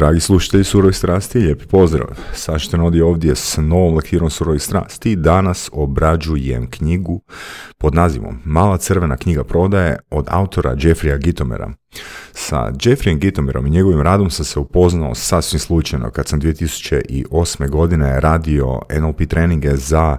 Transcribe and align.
Dragi 0.00 0.20
slušatelji 0.20 0.64
Surovi 0.64 0.92
strasti, 0.92 1.38
lijepi 1.38 1.66
pozdrav. 1.66 2.06
Sašten 2.34 2.80
odi 2.80 3.00
ovdje 3.00 3.36
s 3.36 3.56
novom 3.56 3.94
lektirom 3.94 4.30
Surovih 4.30 4.62
strasti. 4.62 5.16
Danas 5.16 5.70
obrađujem 5.72 6.70
knjigu 6.70 7.20
pod 7.78 7.94
nazivom 7.94 8.38
Mala 8.44 8.78
crvena 8.78 9.16
knjiga 9.16 9.44
prodaje 9.44 9.98
od 10.10 10.26
autora 10.28 10.76
Jeffreya 10.78 11.16
Gitomera. 11.16 11.72
Sa 12.32 12.56
Jeffreyem 12.56 13.18
Gitomerom 13.18 13.66
i 13.66 13.70
njegovim 13.70 14.00
radom 14.00 14.30
sam 14.30 14.44
se 14.44 14.58
upoznao 14.58 15.14
sasvim 15.14 15.60
slučajno 15.60 16.10
kad 16.10 16.28
sam 16.28 16.40
2008. 16.40 17.68
godine 17.68 18.20
radio 18.20 18.80
NLP 19.00 19.28
treninge 19.28 19.76
za 19.76 20.16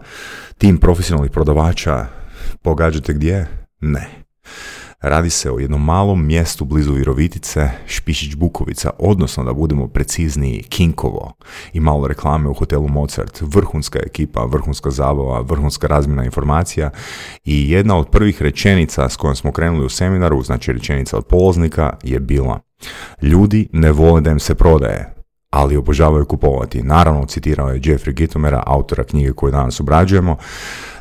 tim 0.58 0.78
profesionalnih 0.78 1.32
prodavača. 1.32 2.06
Pogađate 2.62 3.14
gdje? 3.14 3.48
Ne. 3.80 4.08
Radi 5.02 5.30
se 5.30 5.52
o 5.52 5.60
jednom 5.60 5.86
malom 5.86 6.26
mjestu 6.26 6.66
blizu 6.66 6.94
Virovitice, 6.94 7.70
Špišić 7.86 8.36
Bukovica, 8.36 8.90
odnosno 9.00 9.44
da 9.44 9.54
budemo 9.54 9.88
precizniji, 9.88 10.64
Kinkovo. 10.64 11.34
I 11.74 11.80
malo 11.80 12.08
reklame 12.08 12.50
u 12.50 12.54
hotelu 12.54 12.88
Mozart, 12.88 13.42
vrhunska 13.42 14.00
ekipa, 14.06 14.46
vrhunska 14.46 14.90
zabava, 14.90 15.42
vrhunska 15.42 15.88
razmjena 15.88 16.26
informacija 16.26 16.90
i 17.44 17.72
jedna 17.72 17.98
od 17.98 18.10
prvih 18.10 18.42
rečenica 18.42 19.10
s 19.10 19.16
kojom 19.16 19.36
smo 19.36 19.52
krenuli 19.52 19.86
u 19.86 19.90
seminaru, 19.90 20.44
znači 20.44 20.74
rečenica 20.74 21.18
od 21.18 21.26
polaznika, 21.26 21.94
je 22.04 22.20
bila 22.20 22.60
Ljudi 23.22 23.70
ne 23.74 23.92
vole 23.92 24.22
da 24.22 24.32
im 24.32 24.40
se 24.40 24.56
prodaje, 24.56 25.21
ali 25.52 25.78
obožavaju 25.78 26.26
kupovati. 26.26 26.84
Naravno, 26.84 27.26
citirao 27.26 27.70
je 27.70 27.80
Jeffrey 27.80 28.12
Gittomera, 28.12 28.64
autora 28.66 29.04
knjige 29.04 29.34
koju 29.34 29.52
danas 29.52 29.80
obrađujemo. 29.80 30.38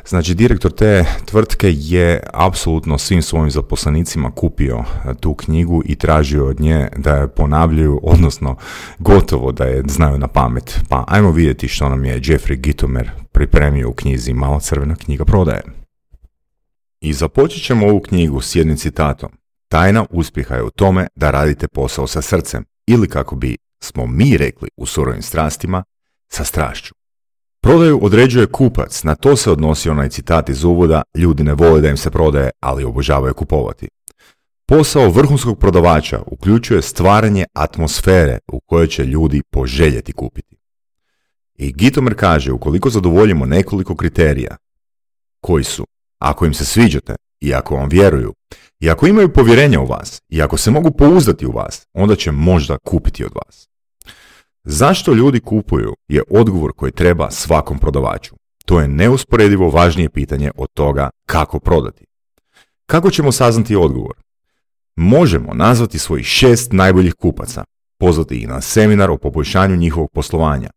Znači, 0.07 0.35
direktor 0.35 0.71
te 0.71 1.05
tvrtke 1.25 1.67
je 1.71 2.19
apsolutno 2.33 2.97
svim 2.97 3.21
svojim 3.21 3.51
zaposlenicima 3.51 4.31
kupio 4.31 4.77
e, 4.77 5.13
tu 5.19 5.33
knjigu 5.33 5.81
i 5.85 5.95
tražio 5.95 6.47
od 6.47 6.59
nje 6.59 6.87
da 6.97 7.15
je 7.15 7.27
ponavljaju, 7.27 7.99
odnosno 8.13 8.55
gotovo 8.99 9.51
da 9.51 9.63
je 9.63 9.83
znaju 9.87 10.17
na 10.17 10.27
pamet. 10.27 10.79
Pa 10.89 11.03
ajmo 11.07 11.31
vidjeti 11.31 11.67
što 11.67 11.89
nam 11.89 12.05
je 12.05 12.21
Jeffrey 12.21 12.55
Gittomer 12.55 13.11
pripremio 13.31 13.89
u 13.89 13.93
knjizi 13.93 14.33
Mala 14.33 14.59
crvena 14.59 14.95
knjiga 14.95 15.25
prodaje. 15.25 15.61
I 17.01 17.13
započet 17.13 17.63
ćemo 17.63 17.87
ovu 17.87 17.99
knjigu 17.99 18.41
s 18.41 18.55
jednim 18.55 18.77
citatom. 18.77 19.29
Tajna 19.67 20.05
uspjeha 20.09 20.55
je 20.55 20.63
u 20.63 20.69
tome 20.69 21.07
da 21.15 21.31
radite 21.31 21.67
posao 21.67 22.07
sa 22.07 22.21
srcem 22.21 22.65
ili 22.87 23.07
kako 23.07 23.35
bi 23.35 23.57
smo 23.83 24.07
mi 24.07 24.37
rekli 24.37 24.69
u 24.77 24.85
surovim 24.85 25.21
strastima, 25.21 25.83
sa 26.31 26.43
strašću. 26.43 26.93
Prodaju 27.61 27.99
određuje 28.01 28.45
kupac, 28.47 29.03
na 29.03 29.15
to 29.15 29.35
se 29.35 29.51
odnosi 29.51 29.89
onaj 29.89 30.09
citat 30.09 30.49
iz 30.49 30.63
uvoda, 30.63 31.01
ljudi 31.15 31.43
ne 31.43 31.53
vole 31.53 31.81
da 31.81 31.89
im 31.89 31.97
se 31.97 32.11
prodaje, 32.11 32.49
ali 32.59 32.83
obožavaju 32.83 33.33
kupovati. 33.33 33.87
Posao 34.67 35.09
vrhunskog 35.09 35.59
prodavača 35.59 36.21
uključuje 36.25 36.81
stvaranje 36.81 37.45
atmosfere 37.53 38.37
u 38.51 38.59
kojoj 38.59 38.87
će 38.87 39.05
ljudi 39.05 39.41
poželjeti 39.51 40.13
kupiti. 40.13 40.55
I 41.55 41.73
Gitomer 41.73 42.15
kaže, 42.17 42.51
ukoliko 42.51 42.89
zadovoljimo 42.89 43.45
nekoliko 43.45 43.95
kriterija, 43.95 44.57
koji 45.41 45.63
su, 45.63 45.87
ako 46.19 46.45
im 46.45 46.53
se 46.53 46.65
sviđate, 46.65 47.15
i 47.41 47.53
ako 47.53 47.75
vam 47.75 47.89
vjeruju, 47.89 48.33
i 48.79 48.89
ako 48.89 49.07
imaju 49.07 49.33
povjerenje 49.33 49.79
u 49.79 49.85
vas, 49.85 50.21
i 50.29 50.41
ako 50.41 50.57
se 50.57 50.71
mogu 50.71 50.91
pouzdati 50.91 51.45
u 51.45 51.51
vas, 51.51 51.87
onda 51.93 52.15
će 52.15 52.31
možda 52.31 52.77
kupiti 52.77 53.25
od 53.25 53.31
vas. 53.35 53.70
Zašto 54.63 55.13
ljudi 55.13 55.39
kupuju 55.39 55.93
je 56.07 56.23
odgovor 56.29 56.73
koji 56.73 56.91
treba 56.91 57.31
svakom 57.31 57.79
prodavaču. 57.79 58.35
To 58.65 58.79
je 58.79 58.87
neusporedivo 58.87 59.69
važnije 59.69 60.09
pitanje 60.09 60.51
od 60.55 60.69
toga 60.73 61.09
kako 61.25 61.59
prodati. 61.59 62.05
Kako 62.85 63.11
ćemo 63.11 63.31
saznati 63.31 63.75
odgovor? 63.75 64.13
Možemo 64.95 65.53
nazvati 65.53 65.99
svojih 65.99 66.25
šest 66.25 66.71
najboljih 66.71 67.13
kupaca, 67.13 67.63
pozvati 67.99 68.37
ih 68.37 68.47
na 68.47 68.61
seminar 68.61 69.11
o 69.11 69.17
poboljšanju 69.17 69.75
njihovog 69.75 70.11
poslovanja. 70.13 70.69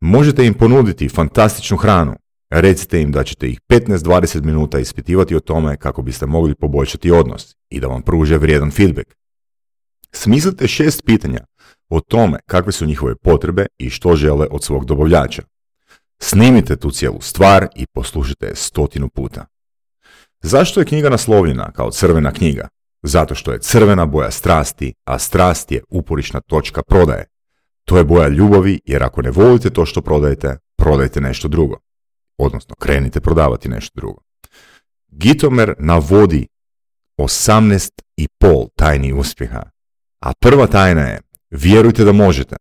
Možete 0.00 0.46
im 0.46 0.54
ponuditi 0.54 1.08
fantastičnu 1.08 1.76
hranu, 1.76 2.16
recite 2.50 3.00
im 3.00 3.12
da 3.12 3.24
ćete 3.24 3.48
ih 3.48 3.60
15-20 3.68 4.42
minuta 4.42 4.78
ispitivati 4.78 5.36
o 5.36 5.40
tome 5.40 5.76
kako 5.76 6.02
biste 6.02 6.26
mogli 6.26 6.54
poboljšati 6.54 7.10
odnos 7.10 7.54
i 7.70 7.80
da 7.80 7.86
vam 7.86 8.02
pruže 8.02 8.38
vrijedan 8.38 8.70
feedback. 8.70 9.14
Smislite 10.12 10.68
šest 10.68 11.02
pitanja 11.04 11.40
o 11.92 12.00
tome 12.00 12.38
kakve 12.46 12.72
su 12.72 12.86
njihove 12.86 13.14
potrebe 13.16 13.66
i 13.78 13.90
što 13.90 14.16
žele 14.16 14.46
od 14.50 14.64
svog 14.64 14.84
dobavljača. 14.84 15.42
Snimite 16.18 16.76
tu 16.76 16.90
cijelu 16.90 17.20
stvar 17.20 17.66
i 17.76 17.86
poslušajte 17.86 18.46
je 18.46 18.56
stotinu 18.56 19.08
puta. 19.08 19.46
Zašto 20.42 20.80
je 20.80 20.86
knjiga 20.86 21.10
naslovljena 21.10 21.72
kao 21.72 21.90
crvena 21.90 22.32
knjiga? 22.32 22.68
Zato 23.02 23.34
što 23.34 23.52
je 23.52 23.58
crvena 23.58 24.06
boja 24.06 24.30
strasti, 24.30 24.94
a 25.04 25.18
strast 25.18 25.72
je 25.72 25.82
uporišna 25.88 26.40
točka 26.40 26.82
prodaje. 26.82 27.24
To 27.84 27.98
je 27.98 28.04
boja 28.04 28.28
ljubavi 28.28 28.80
jer 28.84 29.02
ako 29.02 29.22
ne 29.22 29.30
volite 29.30 29.70
to 29.70 29.86
što 29.86 30.02
prodajete, 30.02 30.58
prodajte 30.76 31.20
nešto 31.20 31.48
drugo. 31.48 31.76
Odnosno, 32.38 32.74
krenite 32.74 33.20
prodavati 33.20 33.68
nešto 33.68 34.00
drugo. 34.00 34.20
Gitomer 35.08 35.74
navodi 35.78 36.46
18 37.18 37.90
i 38.16 38.28
pol 38.40 38.66
tajni 38.76 39.12
uspjeha. 39.12 39.62
A 40.20 40.32
prva 40.40 40.66
tajna 40.66 41.00
je 41.00 41.20
Vjerujte 41.52 42.04
da 42.04 42.12
možete. 42.12 42.56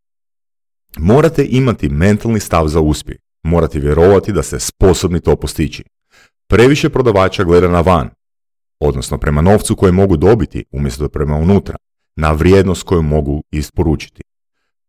Morate 0.97 1.47
imati 1.50 1.90
mentalni 1.90 2.40
stav 2.40 2.68
za 2.68 2.79
uspjeh. 2.79 3.18
Morate 3.44 3.79
vjerovati 3.79 4.31
da 4.31 4.44
ste 4.44 4.59
sposobni 4.59 5.19
to 5.19 5.35
postići. 5.35 5.84
Previše 6.47 6.90
prodavača 6.90 7.44
gleda 7.44 7.68
na 7.68 7.81
van, 7.81 8.09
odnosno 8.79 9.18
prema 9.18 9.41
novcu 9.41 9.75
koji 9.75 9.91
mogu 9.91 10.18
dobiti 10.18 10.66
umjesto 10.72 11.09
prema 11.09 11.35
unutra, 11.35 11.75
na 12.16 12.31
vrijednost 12.31 12.84
koju 12.84 13.02
mogu 13.02 13.44
isporučiti. 13.52 14.22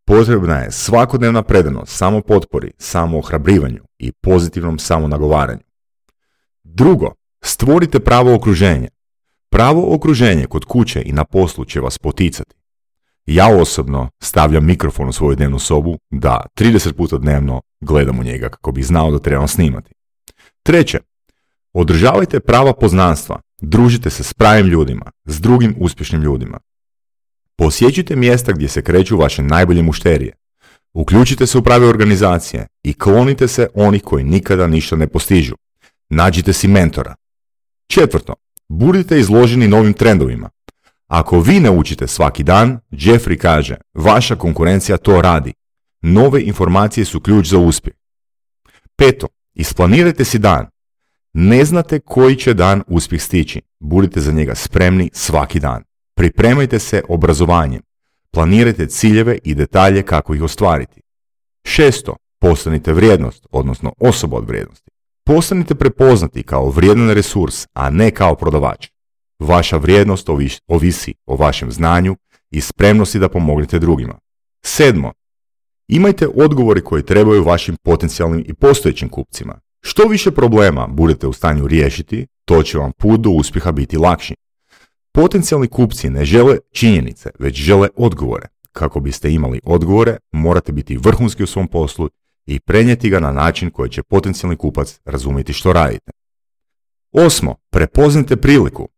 Potrebna 0.04 0.58
je 0.58 0.72
svakodnevna 0.72 1.42
predanost 1.42 1.96
samo 1.96 2.20
potpori, 2.20 2.72
samo 2.78 3.18
ohrabrivanju 3.18 3.82
i 3.98 4.12
pozitivnom 4.12 4.78
samonagovaranju. 4.78 5.62
Drugo, 6.62 7.12
stvorite 7.44 8.00
pravo 8.00 8.34
okruženje. 8.34 8.88
Pravo 9.50 9.94
okruženje 9.94 10.46
kod 10.46 10.64
kuće 10.64 11.02
i 11.06 11.12
na 11.12 11.24
poslu 11.24 11.64
će 11.64 11.80
vas 11.80 11.98
poticati. 11.98 12.61
Ja 13.34 13.46
osobno 13.48 14.10
stavljam 14.20 14.66
mikrofon 14.66 15.08
u 15.08 15.12
svoju 15.12 15.36
dnevnu 15.36 15.58
sobu 15.58 15.98
da 16.10 16.46
30 16.56 16.92
puta 16.92 17.18
dnevno 17.18 17.62
gledam 17.80 18.18
u 18.18 18.22
njega 18.22 18.48
kako 18.48 18.72
bi 18.72 18.82
znao 18.82 19.10
da 19.10 19.18
trebam 19.18 19.48
snimati. 19.48 19.92
Treće, 20.62 21.00
održavajte 21.72 22.40
prava 22.40 22.72
poznanstva, 22.72 23.40
družite 23.60 24.10
se 24.10 24.22
s 24.22 24.34
pravim 24.34 24.66
ljudima, 24.66 25.10
s 25.24 25.40
drugim 25.40 25.74
uspješnim 25.78 26.22
ljudima. 26.22 26.58
Posjećite 27.56 28.16
mjesta 28.16 28.52
gdje 28.52 28.68
se 28.68 28.82
kreću 28.82 29.16
vaše 29.16 29.42
najbolje 29.42 29.82
mušterije. 29.82 30.32
Uključite 30.92 31.46
se 31.46 31.58
u 31.58 31.62
prave 31.62 31.86
organizacije 31.86 32.66
i 32.82 32.94
klonite 32.94 33.48
se 33.48 33.68
onih 33.74 34.02
koji 34.02 34.24
nikada 34.24 34.66
ništa 34.66 34.96
ne 34.96 35.06
postižu. 35.06 35.54
Nađite 36.08 36.52
si 36.52 36.68
mentora. 36.68 37.14
Četvrto, 37.86 38.34
budite 38.68 39.18
izloženi 39.18 39.68
novim 39.68 39.92
trendovima. 39.92 40.50
Ako 41.12 41.40
vi 41.40 41.60
ne 41.60 41.70
učite 41.70 42.06
svaki 42.06 42.42
dan, 42.42 42.78
Jeffrey 42.90 43.36
kaže, 43.36 43.76
vaša 43.94 44.36
konkurencija 44.36 44.96
to 44.96 45.20
radi. 45.22 45.52
Nove 46.02 46.42
informacije 46.42 47.04
su 47.04 47.20
ključ 47.20 47.46
za 47.46 47.58
uspjeh. 47.58 47.94
Peto, 48.96 49.26
isplanirajte 49.54 50.24
si 50.24 50.38
dan. 50.38 50.66
Ne 51.32 51.64
znate 51.64 52.00
koji 52.00 52.36
će 52.36 52.54
dan 52.54 52.82
uspjeh 52.86 53.22
stići. 53.22 53.60
Budite 53.80 54.20
za 54.20 54.32
njega 54.32 54.54
spremni 54.54 55.10
svaki 55.12 55.60
dan. 55.60 55.82
Pripremajte 56.14 56.78
se 56.78 57.02
obrazovanjem. 57.08 57.82
Planirajte 58.30 58.86
ciljeve 58.86 59.38
i 59.44 59.54
detalje 59.54 60.02
kako 60.02 60.34
ih 60.34 60.42
ostvariti. 60.42 61.00
Šesto, 61.64 62.16
postanite 62.40 62.92
vrijednost, 62.92 63.46
odnosno 63.50 63.92
osoba 64.00 64.36
od 64.36 64.48
vrijednosti. 64.48 64.90
Postanite 65.24 65.74
prepoznati 65.74 66.42
kao 66.42 66.70
vrijedan 66.70 67.10
resurs, 67.10 67.66
a 67.72 67.90
ne 67.90 68.10
kao 68.10 68.34
prodavač. 68.34 68.88
Vaša 69.42 69.76
vrijednost 69.76 70.28
ovisi 70.66 71.14
o 71.26 71.36
vašem 71.36 71.72
znanju 71.72 72.16
i 72.50 72.60
spremnosti 72.60 73.18
da 73.18 73.28
pomognete 73.28 73.78
drugima. 73.78 74.18
Sedmo, 74.64 75.12
imajte 75.88 76.28
odgovori 76.34 76.80
koji 76.84 77.06
trebaju 77.06 77.44
vašim 77.44 77.76
potencijalnim 77.82 78.44
i 78.46 78.54
postojećim 78.54 79.08
kupcima. 79.08 79.60
Što 79.80 80.08
više 80.08 80.30
problema 80.30 80.86
budete 80.86 81.26
u 81.26 81.32
stanju 81.32 81.66
riješiti, 81.66 82.26
to 82.44 82.62
će 82.62 82.78
vam 82.78 82.92
put 82.92 83.20
do 83.20 83.30
uspjeha 83.30 83.72
biti 83.72 83.98
lakši. 83.98 84.34
Potencijalni 85.12 85.68
kupci 85.68 86.10
ne 86.10 86.24
žele 86.24 86.58
činjenice, 86.72 87.30
već 87.38 87.56
žele 87.56 87.88
odgovore. 87.96 88.46
Kako 88.72 89.00
biste 89.00 89.32
imali 89.32 89.60
odgovore, 89.64 90.16
morate 90.32 90.72
biti 90.72 90.96
vrhunski 90.96 91.42
u 91.42 91.46
svom 91.46 91.68
poslu 91.68 92.08
i 92.46 92.60
prenijeti 92.60 93.10
ga 93.10 93.20
na 93.20 93.32
način 93.32 93.70
koji 93.70 93.90
će 93.90 94.02
potencijalni 94.02 94.56
kupac 94.56 95.00
razumjeti 95.04 95.52
što 95.52 95.72
radite. 95.72 96.10
Osmo, 97.12 97.54
prepoznajte 97.70 98.36
priliku. 98.36 98.88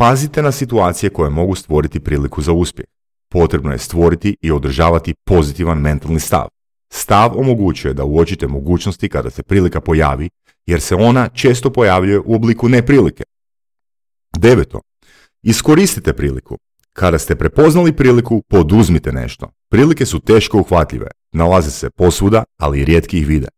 Pazite 0.00 0.42
na 0.42 0.52
situacije 0.52 1.10
koje 1.10 1.30
mogu 1.30 1.54
stvoriti 1.54 2.00
priliku 2.00 2.42
za 2.42 2.52
uspjeh. 2.52 2.86
Potrebno 3.28 3.72
je 3.72 3.78
stvoriti 3.78 4.36
i 4.40 4.50
održavati 4.50 5.14
pozitivan 5.26 5.78
mentalni 5.78 6.20
stav. 6.20 6.48
Stav 6.92 7.38
omogućuje 7.40 7.94
da 7.94 8.04
uočite 8.04 8.46
mogućnosti 8.46 9.08
kada 9.08 9.30
se 9.30 9.42
prilika 9.42 9.80
pojavi, 9.80 10.28
jer 10.66 10.80
se 10.80 10.94
ona 10.94 11.28
često 11.28 11.70
pojavljuje 11.70 12.20
u 12.24 12.34
obliku 12.34 12.68
neprilike. 12.68 13.24
Deveto. 14.36 14.80
Iskoristite 15.42 16.12
priliku. 16.12 16.58
Kada 16.92 17.18
ste 17.18 17.34
prepoznali 17.34 17.96
priliku, 17.96 18.42
poduzmite 18.48 19.12
nešto. 19.12 19.50
Prilike 19.70 20.06
su 20.06 20.20
teško 20.20 20.58
uhvatljive, 20.58 21.06
nalaze 21.32 21.70
se 21.70 21.90
posvuda, 21.90 22.44
ali 22.58 22.84
rijetki 22.84 23.18
ih 23.18 23.26
vide. 23.26 23.48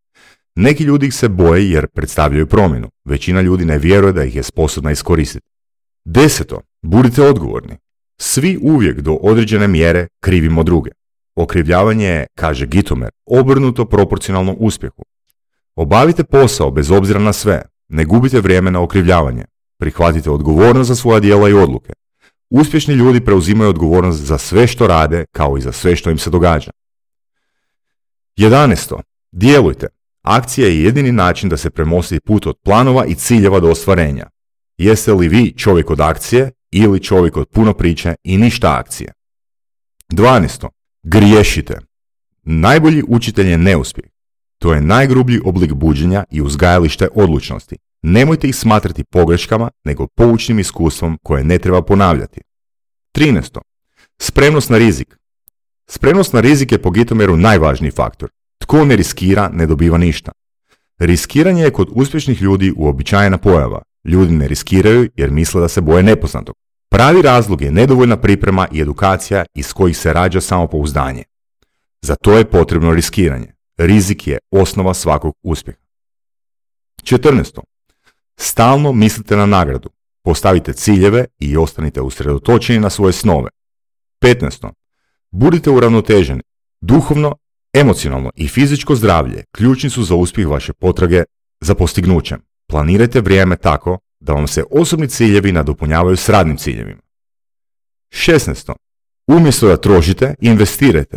Neki 0.54 0.84
ljudi 0.84 1.06
ih 1.06 1.14
se 1.14 1.28
boje 1.28 1.70
jer 1.70 1.86
predstavljaju 1.86 2.46
promjenu. 2.46 2.88
Većina 3.04 3.40
ljudi 3.40 3.64
ne 3.64 3.78
vjeruje 3.78 4.12
da 4.12 4.24
ih 4.24 4.36
je 4.36 4.42
sposobna 4.42 4.90
iskoristiti. 4.90 5.51
Deseto, 6.04 6.60
budite 6.82 7.22
odgovorni. 7.22 7.76
Svi 8.20 8.58
uvijek 8.62 9.00
do 9.00 9.12
određene 9.12 9.69
mjere 9.69 10.06
krivimo 10.20 10.62
druge. 10.62 10.90
Okrivljavanje 11.37 12.06
je, 12.06 12.26
kaže 12.34 12.66
Gitomer, 12.66 13.10
obrnuto 13.26 13.84
proporcionalnom 13.84 14.56
uspjehu. 14.58 15.02
Obavite 15.76 16.25
posao 16.25 16.70
bez 16.70 16.90
obzira 16.90 17.20
na 17.20 17.32
sve, 17.32 17.62
ne 17.88 18.04
gubite 18.04 18.40
vrijeme 18.40 18.70
na 18.70 18.81
okrivljavanje. 18.81 19.44
Prihvatite 19.78 20.31
odgovornost 20.31 20.88
za 20.88 20.94
svoja 20.94 21.20
djela 21.20 21.49
i 21.49 21.52
odluke. 21.52 21.93
Uspješni 22.50 22.94
ljudi 22.94 23.25
preuzimaju 23.25 23.70
odgovornost 23.70 24.22
za 24.22 24.38
sve 24.38 24.66
što 24.66 24.87
rade, 24.87 25.25
kao 25.32 25.58
i 25.58 25.60
za 25.60 25.72
sve 25.72 25.96
što 25.96 26.10
im 26.10 26.19
se 26.19 26.31
događa. 26.31 26.70
11. 28.37 29.00
Djelujte. 29.32 29.87
Akcija 30.22 30.69
je 30.69 30.82
jedini 30.82 31.12
način 31.12 31.48
da 31.48 31.56
se 31.56 31.70
premosti 31.70 32.20
put 32.20 32.46
od 32.46 32.56
planova 32.64 33.06
i 33.06 33.14
ciljeva 33.14 33.60
do 33.60 33.70
ostvarenja. 33.70 34.26
Jeste 34.82 35.12
li 35.12 35.29
vi 35.29 35.55
čovjek 35.56 35.90
od 35.90 36.00
akcije 36.00 36.50
ili 36.70 37.02
čovjek 37.02 37.37
od 37.37 37.49
puno 37.49 37.75
priče 37.75 38.14
i 38.25 38.38
ništa 38.38 38.76
akcije? 38.79 39.12
12. 40.12 40.69
Griješite. 41.02 41.79
Najbolji 42.43 43.02
učitelj 43.08 43.50
je 43.50 43.58
neuspjeh. 43.58 44.06
To 44.58 44.75
je 44.75 44.81
najgrublji 44.81 45.40
oblik 45.44 45.73
buđenja 45.73 46.25
i 46.31 46.40
uzgajalište 46.40 47.08
odlučnosti. 47.14 47.76
Nemojte 48.02 48.49
ih 48.49 48.56
smatrati 48.56 49.05
pogreškama, 49.05 49.70
nego 49.84 50.06
poučnim 50.06 50.58
iskustvom 50.58 51.19
koje 51.23 51.44
ne 51.44 51.58
treba 51.58 51.82
ponavljati. 51.82 52.40
13. 53.14 53.58
Spremnost 54.20 54.70
na 54.70 54.79
rizik. 54.79 55.17
Spremnost 55.87 56.32
na 56.32 56.40
rizik 56.40 56.73
je 56.73 56.82
po 56.82 56.90
Gitomeru 56.90 57.37
najvažniji 57.37 57.90
faktor. 57.90 58.31
Tko 58.58 58.84
ne 58.84 58.96
riskira, 58.96 59.50
ne 59.52 59.67
dobiva 59.67 59.99
ništa. 59.99 60.32
Riskiranje 60.99 61.62
je 61.62 61.70
kod 61.70 61.88
uspješnih 61.93 62.43
ljudi 62.43 62.73
uobičajena 62.76 63.38
pojava. 63.38 63.82
Ljudi 64.04 64.34
ne 64.34 64.49
riskiraju 64.49 65.10
jer 65.16 65.31
misle 65.31 65.60
da 65.60 65.69
se 65.69 65.81
boje 65.81 66.02
nepoznatog. 66.02 66.54
Pravi 66.88 67.22
razlog 67.22 67.62
je 67.62 67.70
nedovoljna 67.70 68.16
priprema 68.16 68.69
i 68.72 68.81
edukacija 68.81 69.44
iz 69.54 69.72
kojih 69.72 69.96
se 69.96 70.12
rađa 70.12 70.40
samopouzdanje. 70.40 71.25
Za 72.02 72.16
to 72.16 72.38
je 72.38 72.50
potrebno 72.50 72.94
riskiranje. 72.94 73.54
Rizik 73.76 74.26
je 74.26 74.38
osnova 74.50 74.94
svakog 74.94 75.34
uspjeha. 75.43 75.78
14. 77.02 77.60
Stalno 78.37 78.93
mislite 78.93 79.37
na 79.37 79.46
nagradu. 79.46 79.90
Postavite 80.22 80.72
ciljeve 80.72 81.25
i 81.38 81.56
ostanite 81.56 82.00
usredotočeni 82.00 82.81
na 82.81 82.90
svoje 82.90 83.12
snove. 83.12 83.50
15. 84.20 84.70
Budite 85.31 85.70
uravnoteženi. 85.70 86.43
Duhovno, 86.81 87.37
emocionalno 87.72 88.31
i 88.34 88.48
fizičko 88.48 88.96
zdravlje 88.96 89.44
ključni 89.52 89.90
su 89.90 90.02
za 90.02 90.14
uspjeh 90.14 90.48
vaše 90.48 90.72
potrage 90.72 91.25
za 91.60 91.75
postignućem. 91.75 92.51
Planirajte 92.72 93.20
vrijeme 93.20 93.56
tako 93.56 93.98
da 94.20 94.32
vam 94.32 94.46
se 94.46 94.64
osobni 94.70 95.08
ciljevi 95.08 95.52
nadopunjavaju 95.52 96.16
s 96.16 96.28
radnim 96.28 96.56
ciljevima. 96.56 97.00
16. 98.10 98.72
Umjesto 99.26 99.69
da 99.69 99.76
trošite, 99.76 100.34
investirajte. 100.40 101.16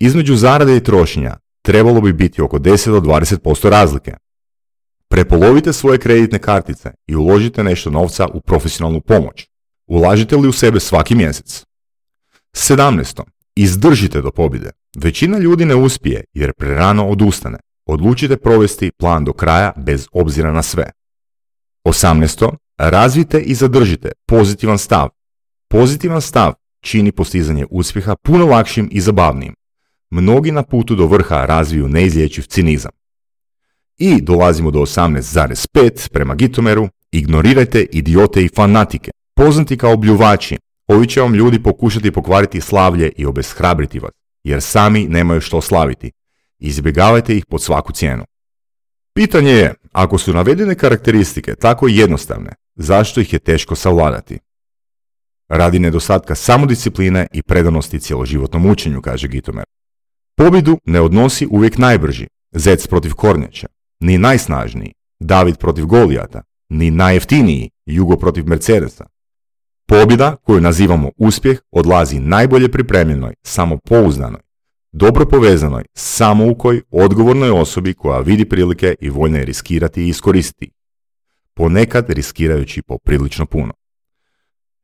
Između 0.00 0.36
zarade 0.36 0.76
i 0.76 0.84
trošenja 0.84 1.36
trebalo 1.62 2.00
bi 2.00 2.12
biti 2.12 2.42
oko 2.42 2.58
10 2.58 2.90
do 2.90 3.00
20% 3.00 3.68
razlike. 3.68 4.14
Prepolovite 5.08 5.72
svoje 5.72 5.98
kreditne 5.98 6.38
kartice 6.38 6.90
i 7.06 7.16
uložite 7.16 7.64
nešto 7.64 7.90
novca 7.90 8.26
u 8.34 8.40
profesionalnu 8.40 9.00
pomoć. 9.00 9.46
Ulažite 9.86 10.36
li 10.36 10.48
u 10.48 10.52
sebe 10.52 10.80
svaki 10.80 11.14
mjesec? 11.14 11.64
17. 12.52 13.22
Izdržite 13.56 14.22
do 14.22 14.30
pobjede. 14.30 14.70
Većina 14.96 15.38
ljudi 15.38 15.64
ne 15.64 15.74
uspije 15.74 16.24
jer 16.32 16.52
prerano 16.52 17.08
odustane. 17.08 17.58
Odlučite 17.88 18.36
provesti 18.36 18.90
plan 18.98 19.24
do 19.24 19.32
kraja 19.32 19.72
bez 19.76 20.08
obzira 20.12 20.52
na 20.52 20.62
sve. 20.62 20.90
18. 21.84 22.50
Razvite 22.78 23.40
i 23.40 23.54
zadržite 23.54 24.12
pozitivan 24.26 24.78
stav. 24.78 25.08
Pozitivan 25.68 26.20
stav 26.20 26.52
čini 26.80 27.12
postizanje 27.12 27.66
uspjeha 27.70 28.16
puno 28.16 28.46
lakšim 28.46 28.88
i 28.92 29.00
zabavnijim. 29.00 29.54
Mnogi 30.10 30.52
na 30.52 30.62
putu 30.62 30.94
do 30.94 31.06
vrha 31.06 31.44
razviju 31.44 31.88
neizlječiv 31.88 32.42
cinizam. 32.42 32.92
I 33.98 34.20
dolazimo 34.20 34.70
do 34.70 34.78
18,5 34.78 36.08
prema 36.10 36.34
Gitomeru, 36.34 36.88
ignorirajte 37.12 37.86
idiote 37.92 38.44
i 38.44 38.48
fanatike, 38.56 39.10
poznati 39.36 39.76
kao 39.76 39.96
bljuvači. 39.96 40.58
Ovi 40.86 41.06
će 41.06 41.20
vam 41.20 41.34
ljudi 41.34 41.62
pokušati 41.62 42.10
pokvariti 42.10 42.60
slavlje 42.60 43.12
i 43.16 43.26
obeshrabriti 43.26 43.98
vas, 43.98 44.12
jer 44.44 44.62
sami 44.62 45.06
nemaju 45.08 45.40
što 45.40 45.60
slaviti. 45.60 46.10
Izbjegavajte 46.58 47.36
ih 47.36 47.46
pod 47.46 47.62
svaku 47.62 47.92
cijenu. 47.92 48.24
Pitanje 49.14 49.50
je, 49.50 49.74
ako 49.92 50.18
su 50.18 50.34
navedene 50.34 50.74
karakteristike 50.74 51.54
tako 51.54 51.88
jednostavne, 51.88 52.50
zašto 52.74 53.20
ih 53.20 53.32
je 53.32 53.38
teško 53.38 53.74
savladati? 53.74 54.38
Radi 55.48 55.78
nedostatka 55.78 56.34
samodiscipline 56.34 57.26
i 57.32 57.42
predanosti 57.42 58.00
cjeloživotnom 58.00 58.66
učenju, 58.66 59.02
kaže 59.02 59.28
Gitomer. 59.28 59.64
Pobjedu 60.36 60.78
ne 60.84 61.00
odnosi 61.00 61.46
uvijek 61.50 61.78
najbrži, 61.78 62.26
zec 62.52 62.86
protiv 62.86 63.14
kornjača, 63.14 63.66
ni 64.00 64.18
najsnažniji, 64.18 64.92
David 65.20 65.56
protiv 65.56 65.86
Golijata, 65.86 66.42
ni 66.68 66.90
najjeftiniji, 66.90 67.70
Jugo 67.86 68.16
protiv 68.16 68.46
Mercedesa. 68.46 69.06
Pobjeda 69.86 70.36
koju 70.36 70.60
nazivamo 70.60 71.10
uspjeh 71.16 71.60
odlazi 71.70 72.20
najbolje 72.20 72.68
pripremljenoj, 72.68 73.34
samopouzdanoj, 73.42 74.40
dobro 74.92 75.26
povezanoj, 75.26 75.84
samoukoj, 75.94 76.82
odgovornoj 76.90 77.50
osobi 77.50 77.94
koja 77.94 78.18
vidi 78.20 78.44
prilike 78.44 78.94
i 79.00 79.10
voljna 79.10 79.38
je 79.38 79.44
riskirati 79.44 80.02
i 80.02 80.08
iskoristiti. 80.08 80.70
Ponekad 81.54 82.10
riskirajući 82.10 82.82
poprilično 82.82 83.46
puno. 83.46 83.72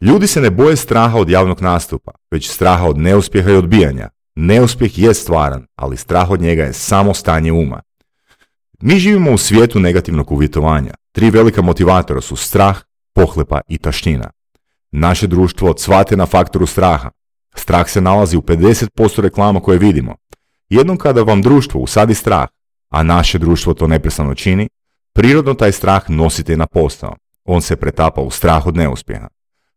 Ljudi 0.00 0.26
se 0.26 0.40
ne 0.40 0.50
boje 0.50 0.76
straha 0.76 1.18
od 1.18 1.30
javnog 1.30 1.62
nastupa, 1.62 2.12
već 2.30 2.50
straha 2.50 2.84
od 2.84 2.98
neuspjeha 2.98 3.50
i 3.50 3.56
odbijanja. 3.56 4.08
Neuspjeh 4.34 4.98
je 4.98 5.14
stvaran, 5.14 5.66
ali 5.76 5.96
strah 5.96 6.30
od 6.30 6.40
njega 6.40 6.62
je 6.62 6.72
samo 6.72 7.14
stanje 7.14 7.52
uma. 7.52 7.82
Mi 8.80 8.98
živimo 8.98 9.32
u 9.32 9.38
svijetu 9.38 9.80
negativnog 9.80 10.32
uvjetovanja. 10.32 10.94
Tri 11.12 11.30
velika 11.30 11.62
motivatora 11.62 12.20
su 12.20 12.36
strah, 12.36 12.78
pohlepa 13.12 13.60
i 13.68 13.78
taština. 13.78 14.30
Naše 14.92 15.26
društvo 15.26 15.72
cvate 15.72 16.16
na 16.16 16.26
faktoru 16.26 16.66
straha. 16.66 17.10
Strah 17.54 17.88
se 17.88 18.00
nalazi 18.00 18.36
u 18.36 18.42
50% 18.42 19.20
reklama 19.20 19.60
koje 19.60 19.78
vidimo. 19.78 20.14
Jednom 20.68 20.96
kada 20.96 21.22
vam 21.22 21.42
društvo 21.42 21.80
usadi 21.80 22.14
strah, 22.14 22.48
a 22.90 23.02
naše 23.02 23.38
društvo 23.38 23.74
to 23.74 23.86
neprestano 23.86 24.34
čini, 24.34 24.68
prirodno 25.12 25.54
taj 25.54 25.72
strah 25.72 26.10
nosite 26.10 26.56
na 26.56 26.66
posao. 26.66 27.16
On 27.44 27.62
se 27.62 27.76
pretapa 27.76 28.20
u 28.20 28.30
strah 28.30 28.66
od 28.66 28.76
neuspjeha. 28.76 29.28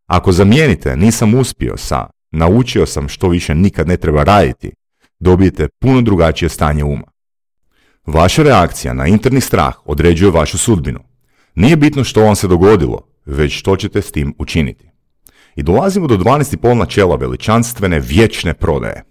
Ako 0.06 0.32
zamijenite 0.32 0.96
nisam 0.96 1.34
uspio 1.34 1.78
sa 1.78 2.08
naučio 2.32 2.86
sam 2.86 3.10
što 3.10 3.30
više 3.30 3.56
nikad 3.56 3.88
ne 3.88 3.98
treba 3.98 4.24
raditi, 4.24 4.72
dobijete 5.20 5.68
puno 5.80 6.02
drugačije 6.02 6.50
stanje 6.50 6.84
uma. 6.84 7.08
Vaša 8.06 8.44
reakcija 8.44 8.94
na 8.94 9.08
interni 9.08 9.42
strah 9.42 9.76
određuje 9.86 10.32
vašu 10.32 10.58
sudbinu. 10.58 11.00
Nije 11.56 11.76
bitno 11.76 12.04
što 12.04 12.22
vam 12.22 12.36
se 12.36 12.48
dogodilo, 12.48 13.02
već 13.26 13.60
što 13.60 13.76
ćete 13.76 14.02
s 14.02 14.12
tim 14.12 14.34
učiniti. 14.38 14.87
I 15.58 15.64
dolazimo 15.64 16.08
do 16.08 16.18
12,5 16.18 16.74
načela 16.74 17.16
veličanstvene 17.16 18.00
vječne 18.00 18.54
prodaje. 18.54 19.04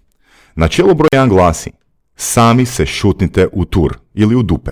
Načelo 0.55 0.93
broj 0.93 1.09
1 1.11 1.29
glasi 1.29 1.71
Sami 2.15 2.65
se 2.65 2.85
šutnite 2.85 3.47
u 3.51 3.65
tur 3.65 3.97
ili 4.13 4.35
u 4.35 4.43
dupe. 4.43 4.71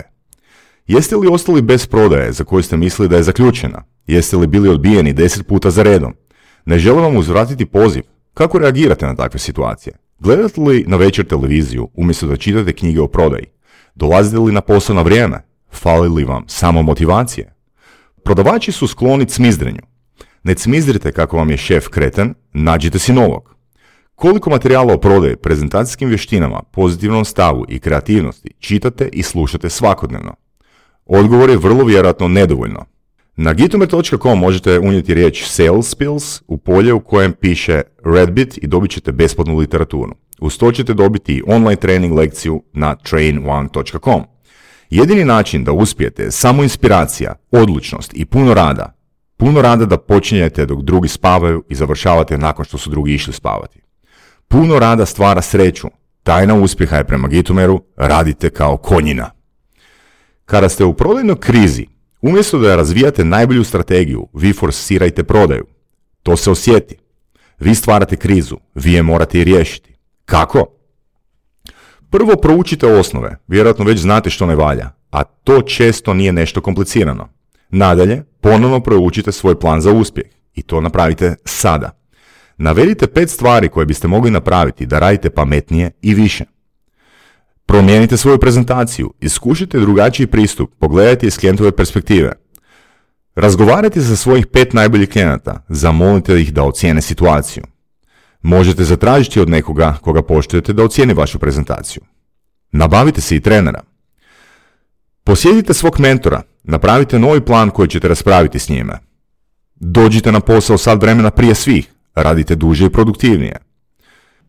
Jeste 0.86 1.16
li 1.16 1.28
ostali 1.28 1.62
bez 1.62 1.86
prodaje 1.86 2.32
za 2.32 2.44
koju 2.44 2.62
ste 2.62 2.76
mislili 2.76 3.08
da 3.08 3.16
je 3.16 3.22
zaključena? 3.22 3.84
Jeste 4.06 4.36
li 4.36 4.46
bili 4.46 4.68
odbijeni 4.68 5.12
deset 5.12 5.46
puta 5.46 5.70
za 5.70 5.82
redom? 5.82 6.14
Ne 6.64 6.78
želim 6.78 7.02
vam 7.02 7.16
uzvratiti 7.16 7.66
poziv. 7.66 8.02
Kako 8.34 8.58
reagirate 8.58 9.06
na 9.06 9.14
takve 9.16 9.38
situacije? 9.38 9.96
Gledate 10.18 10.60
li 10.60 10.84
na 10.88 10.96
večer 10.96 11.26
televiziju 11.26 11.88
umjesto 11.94 12.26
da 12.26 12.36
čitate 12.36 12.72
knjige 12.72 13.00
o 13.00 13.08
prodaji? 13.08 13.46
Dolazite 13.94 14.38
li 14.38 14.52
na 14.52 14.60
posao 14.60 14.96
na 14.96 15.02
vrijeme? 15.02 15.42
Fali 15.72 16.08
li 16.08 16.24
vam 16.24 16.44
samo 16.46 16.82
motivacije? 16.82 17.54
Prodavači 18.24 18.72
su 18.72 18.86
skloni 18.86 19.26
cmizdrenju. 19.26 19.95
Ne 20.46 20.54
cmizdrite 20.54 21.12
kako 21.12 21.36
vam 21.36 21.50
je 21.50 21.56
šef 21.56 21.88
kreten, 21.88 22.34
nađite 22.52 22.98
si 22.98 23.12
novog. 23.12 23.54
Koliko 24.14 24.50
materijala 24.50 24.94
o 24.94 24.98
prodaji, 24.98 25.36
prezentacijskim 25.36 26.08
vještinama, 26.08 26.62
pozitivnom 26.72 27.24
stavu 27.24 27.64
i 27.68 27.78
kreativnosti 27.78 28.50
čitate 28.58 29.08
i 29.12 29.22
slušate 29.22 29.70
svakodnevno? 29.70 30.34
Odgovor 31.06 31.50
je 31.50 31.56
vrlo 31.56 31.84
vjerojatno 31.84 32.28
nedovoljno. 32.28 32.84
Na 33.36 33.52
gitomer.com 33.52 34.38
možete 34.38 34.78
unijeti 34.78 35.14
riječ 35.14 35.44
sales 35.44 35.90
skills 35.90 36.42
u 36.46 36.58
polje 36.58 36.92
u 36.92 37.00
kojem 37.00 37.32
piše 37.32 37.82
Redbit 38.04 38.58
i 38.62 38.66
dobit 38.66 38.90
ćete 38.90 39.12
besplatnu 39.12 39.56
literaturu. 39.58 40.12
Uz 40.40 40.58
to 40.58 40.72
ćete 40.72 40.94
dobiti 40.94 41.42
online 41.46 41.76
trening 41.76 42.12
lekciju 42.12 42.62
na 42.72 42.94
trainone.com. 42.94 44.22
Jedini 44.90 45.24
način 45.24 45.64
da 45.64 45.72
uspijete 45.72 46.22
je 46.22 46.30
samo 46.30 46.62
inspiracija, 46.62 47.34
odlučnost 47.50 48.12
i 48.14 48.24
puno 48.24 48.54
rada. 48.54 48.95
Puno 49.36 49.62
rada 49.62 49.86
da 49.86 49.96
počinjete 49.96 50.66
dok 50.66 50.82
drugi 50.82 51.08
spavaju 51.08 51.64
i 51.68 51.74
završavate 51.74 52.38
nakon 52.38 52.64
što 52.64 52.78
su 52.78 52.90
drugi 52.90 53.14
išli 53.14 53.32
spavati. 53.32 53.80
Puno 54.48 54.78
rada 54.78 55.06
stvara 55.06 55.42
sreću. 55.42 55.88
Tajna 56.22 56.54
uspjeha 56.54 56.96
je 56.96 57.04
prema 57.04 57.28
Gitomeru 57.28 57.82
radite 57.96 58.50
kao 58.50 58.76
konjina. 58.76 59.30
Kada 60.44 60.68
ste 60.68 60.84
u 60.84 60.94
prodajnoj 60.94 61.40
krizi, 61.40 61.86
umjesto 62.20 62.58
da 62.58 62.76
razvijate 62.76 63.24
najbolju 63.24 63.64
strategiju, 63.64 64.28
vi 64.32 64.52
forsirajte 64.52 65.24
prodaju. 65.24 65.66
To 66.22 66.36
se 66.36 66.50
osjeti. 66.50 66.96
Vi 67.58 67.74
stvarate 67.74 68.16
krizu, 68.16 68.56
vi 68.74 68.92
je 68.92 69.02
morate 69.02 69.40
i 69.40 69.44
riješiti. 69.44 69.94
Kako? 70.24 70.66
Prvo 72.10 72.36
proučite 72.36 72.86
osnove, 72.86 73.36
vjerojatno 73.48 73.84
već 73.84 74.00
znate 74.00 74.30
što 74.30 74.46
ne 74.46 74.54
valja, 74.54 74.90
a 75.10 75.24
to 75.24 75.62
često 75.62 76.14
nije 76.14 76.32
nešto 76.32 76.60
komplicirano. 76.60 77.28
Nadalje, 77.70 78.22
ponovno 78.40 78.80
proučite 78.80 79.32
svoj 79.32 79.60
plan 79.60 79.80
za 79.80 79.92
uspjeh 79.92 80.26
i 80.54 80.62
to 80.62 80.80
napravite 80.80 81.34
sada. 81.44 81.90
Navedite 82.58 83.06
pet 83.06 83.30
stvari 83.30 83.68
koje 83.68 83.86
biste 83.86 84.08
mogli 84.08 84.30
napraviti 84.30 84.86
da 84.86 84.98
radite 84.98 85.30
pametnije 85.30 85.90
i 86.02 86.14
više. 86.14 86.44
Promijenite 87.66 88.16
svoju 88.16 88.38
prezentaciju, 88.38 89.12
iskušite 89.20 89.78
drugačiji 89.78 90.26
pristup, 90.26 90.70
pogledajte 90.78 91.26
iz 91.26 91.38
klijentove 91.38 91.72
perspektive. 91.72 92.32
Razgovarajte 93.34 94.00
sa 94.00 94.16
svojih 94.16 94.46
pet 94.46 94.72
najboljih 94.72 95.08
klijenata, 95.08 95.64
zamolite 95.68 96.40
ih 96.40 96.54
da 96.54 96.62
ocijene 96.62 97.02
situaciju. 97.02 97.64
Možete 98.42 98.84
zatražiti 98.84 99.40
od 99.40 99.48
nekoga 99.48 99.98
koga 100.02 100.22
poštujete 100.22 100.72
da 100.72 100.84
ocijeni 100.84 101.14
vašu 101.14 101.38
prezentaciju. 101.38 102.02
Nabavite 102.72 103.20
se 103.20 103.36
i 103.36 103.40
trenera. 103.40 103.82
Posjetite 105.26 105.74
svog 105.74 106.00
mentora, 106.00 106.42
napravite 106.62 107.18
novi 107.18 107.40
plan 107.40 107.70
koji 107.70 107.88
ćete 107.88 108.08
raspraviti 108.08 108.58
s 108.58 108.68
njime. 108.68 108.98
Dođite 109.74 110.32
na 110.32 110.40
posao 110.40 110.78
sad 110.78 111.02
vremena 111.02 111.30
prije 111.30 111.54
svih, 111.54 111.90
radite 112.14 112.54
duže 112.54 112.86
i 112.86 112.90
produktivnije. 112.90 113.56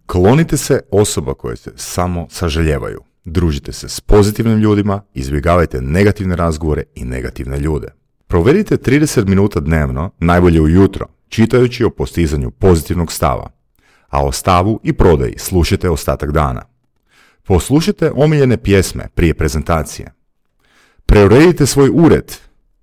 Klonite 0.06 0.58
se 0.58 0.80
osoba 0.92 1.34
koje 1.34 1.56
se 1.58 1.72
samo 1.76 2.28
saželjevaju. 2.30 3.02
Družite 3.26 3.74
se 3.74 3.90
s 3.90 4.00
pozitivnim 4.02 4.60
ljudima, 4.60 5.02
izbjegavajte 5.14 5.82
negativne 5.82 6.36
razgovore 6.36 6.84
i 6.96 7.06
negativne 7.06 7.60
ljude. 7.60 7.88
Provedite 8.28 8.78
30 8.78 9.28
minuta 9.28 9.60
dnevno, 9.60 10.12
najbolje 10.20 10.62
ujutro, 10.62 11.06
čitajući 11.30 11.84
o 11.84 11.90
postizanju 11.90 12.52
pozitivnog 12.52 13.12
stava, 13.12 13.50
a 14.10 14.26
o 14.26 14.32
stavu 14.32 14.80
i 14.84 14.94
prodaji 14.94 15.34
slušajte 15.38 15.90
ostatak 15.90 16.32
dana. 16.32 16.62
Poslušajte 17.44 18.12
omiljene 18.16 18.58
pjesme 18.58 19.08
prije 19.16 19.34
prezentacije. 19.34 20.17
Preuredite 21.08 21.66
svoj 21.66 21.90
ured, 21.94 22.36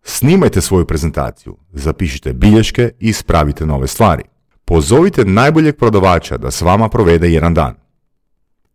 snimajte 0.02 0.60
svoju 0.60 0.86
prezentaciju, 0.86 1.56
zapišite 1.72 2.32
bilješke 2.32 2.90
i 3.00 3.08
ispravite 3.08 3.66
nove 3.66 3.86
stvari. 3.86 4.22
Pozovite 4.64 5.24
najboljeg 5.24 5.76
prodavača 5.76 6.36
da 6.36 6.50
s 6.50 6.60
vama 6.60 6.88
provede 6.88 7.30
jedan 7.30 7.54
dan. 7.54 7.74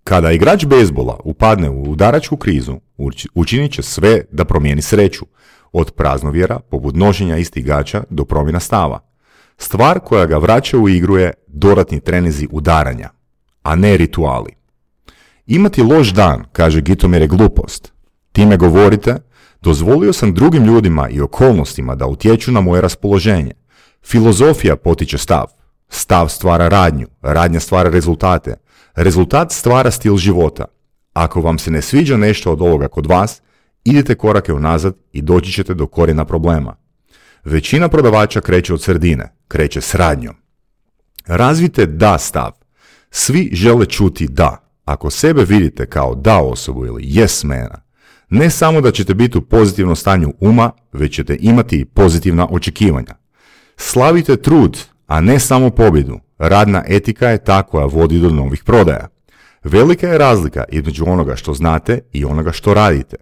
Kada 0.04 0.32
igrač 0.32 0.66
bejsbola 0.66 1.20
upadne 1.24 1.70
u 1.70 1.92
udaračku 1.92 2.38
krizu, 2.38 2.80
učinit 3.34 3.72
će 3.72 3.82
sve 3.82 4.22
da 4.32 4.46
promijeni 4.46 4.82
sreću, 4.82 5.26
od 5.72 5.92
praznovjera, 5.92 6.60
poput 6.60 6.96
noženja 6.96 7.38
istih 7.38 7.66
gača, 7.66 8.04
do 8.10 8.26
promjena 8.26 8.60
stava. 8.60 9.00
Stvar 9.58 10.00
koja 10.00 10.26
ga 10.26 10.38
vraća 10.38 10.78
u 10.78 10.90
igru 10.90 11.18
je 11.18 11.34
dodatni 11.48 12.00
trenizi 12.00 12.48
udaranja, 12.52 13.10
a 13.64 13.76
ne 13.76 13.98
rituali. 13.98 14.52
Imati 15.48 15.82
loš 15.84 16.14
dan, 16.14 16.46
kaže 16.52 16.82
Gitomir, 16.82 17.22
je 17.22 17.28
glupost. 17.28 17.94
Time 18.32 18.58
govorite, 18.58 19.18
dozvolio 19.62 20.14
sam 20.14 20.34
drugim 20.34 20.66
ljudima 20.66 21.10
i 21.10 21.22
okolnostima 21.22 21.96
da 21.96 22.08
utječu 22.08 22.52
na 22.52 22.62
moje 22.62 22.82
raspoloženje. 22.82 23.52
Filozofija 24.06 24.76
potiče 24.76 25.18
stav. 25.18 25.46
Stav 25.90 26.30
stvara 26.30 26.68
radnju, 26.68 27.08
radnja 27.22 27.60
stvara 27.60 27.90
rezultate. 27.90 28.56
Rezultat 28.96 29.52
stvara 29.52 29.92
stil 29.92 30.18
života. 30.18 30.66
Ako 31.14 31.42
vam 31.42 31.60
se 31.60 31.72
ne 31.72 31.82
sviđa 31.82 32.18
nešto 32.18 32.52
od 32.52 32.62
ovoga 32.62 32.88
kod 32.88 33.06
vas, 33.06 33.42
idite 33.84 34.16
korake 34.16 34.54
unazad 34.54 34.96
i 35.12 35.22
doći 35.22 35.52
ćete 35.52 35.74
do 35.74 35.88
korijena 35.88 36.26
problema. 36.26 36.76
Većina 37.44 37.88
prodavača 37.90 38.42
kreće 38.42 38.74
od 38.74 38.82
sredine, 38.82 39.36
kreće 39.48 39.82
s 39.82 39.96
radnjom. 39.96 40.36
Razvite 41.28 41.86
da 41.86 42.18
stav. 42.18 42.52
Svi 43.12 43.50
žele 43.54 43.86
čuti 43.86 44.28
da. 44.28 44.58
Ako 44.86 45.10
sebe 45.10 45.44
vidite 45.44 45.86
kao 45.86 46.16
da 46.16 46.38
osobu 46.38 46.86
ili 46.86 47.04
yes 47.04 47.46
mena, 47.46 47.82
ne 48.30 48.50
samo 48.50 48.82
da 48.82 48.92
ćete 48.92 49.14
biti 49.14 49.38
u 49.38 49.42
pozitivnom 49.42 49.96
stanju 49.96 50.34
uma, 50.40 50.72
već 50.94 51.16
ćete 51.16 51.38
imati 51.40 51.80
i 51.80 51.86
pozitivna 51.86 52.48
očekivanja. 52.52 53.16
Slavite 53.78 54.38
trud, 54.38 54.78
a 55.08 55.22
ne 55.22 55.40
samo 55.40 55.70
pobjedu. 55.70 56.20
Radna 56.38 56.84
etika 56.88 57.30
je 57.30 57.44
ta 57.44 57.64
koja 57.64 57.86
vodi 57.86 58.20
do 58.20 58.30
novih 58.30 58.64
prodaja. 58.64 59.08
Velika 59.64 60.08
je 60.08 60.18
razlika 60.18 60.64
između 60.70 61.06
onoga 61.08 61.36
što 61.36 61.54
znate 61.54 62.00
i 62.12 62.26
onoga 62.26 62.52
što 62.52 62.74
radite. 62.74 63.18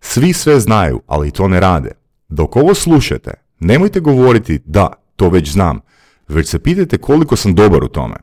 Svi 0.00 0.32
sve 0.32 0.60
znaju, 0.60 1.00
ali 1.06 1.30
to 1.30 1.48
ne 1.48 1.60
rade. 1.60 1.90
Dok 2.28 2.56
ovo 2.56 2.74
slušate, 2.74 3.34
nemojte 3.60 4.00
govoriti 4.00 4.60
da, 4.64 4.92
to 5.16 5.28
već 5.28 5.52
znam, 5.52 5.80
već 6.28 6.48
se 6.48 6.58
pitajte 6.58 6.98
koliko 6.98 7.36
sam 7.36 7.54
dobar 7.54 7.84
u 7.84 7.88
tome. 7.88 8.16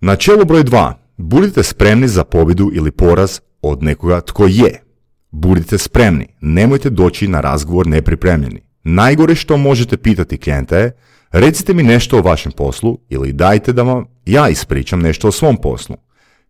Načelo 0.00 0.44
broj 0.44 0.64
2. 0.64 0.92
Budite 1.16 1.62
spremni 1.62 2.08
za 2.08 2.24
pobjedu 2.24 2.70
ili 2.74 2.90
poraz 2.90 3.40
od 3.62 3.82
nekoga 3.82 4.20
tko 4.20 4.46
je. 4.46 4.91
Budite 5.32 5.78
spremni, 5.78 6.26
nemojte 6.40 6.90
doći 6.90 7.28
na 7.28 7.40
razgovor 7.40 7.86
nepripremljeni. 7.86 8.60
Najgore 8.84 9.34
što 9.34 9.56
možete 9.56 9.96
pitati 9.96 10.38
klijenta 10.38 10.78
je 10.78 10.96
recite 11.30 11.74
mi 11.74 11.82
nešto 11.82 12.18
o 12.18 12.22
vašem 12.22 12.52
poslu 12.52 12.98
ili 13.08 13.32
dajte 13.32 13.72
da 13.72 13.82
vam 13.82 14.04
ja 14.26 14.48
ispričam 14.48 15.00
nešto 15.00 15.28
o 15.28 15.32
svom 15.32 15.56
poslu. 15.56 15.96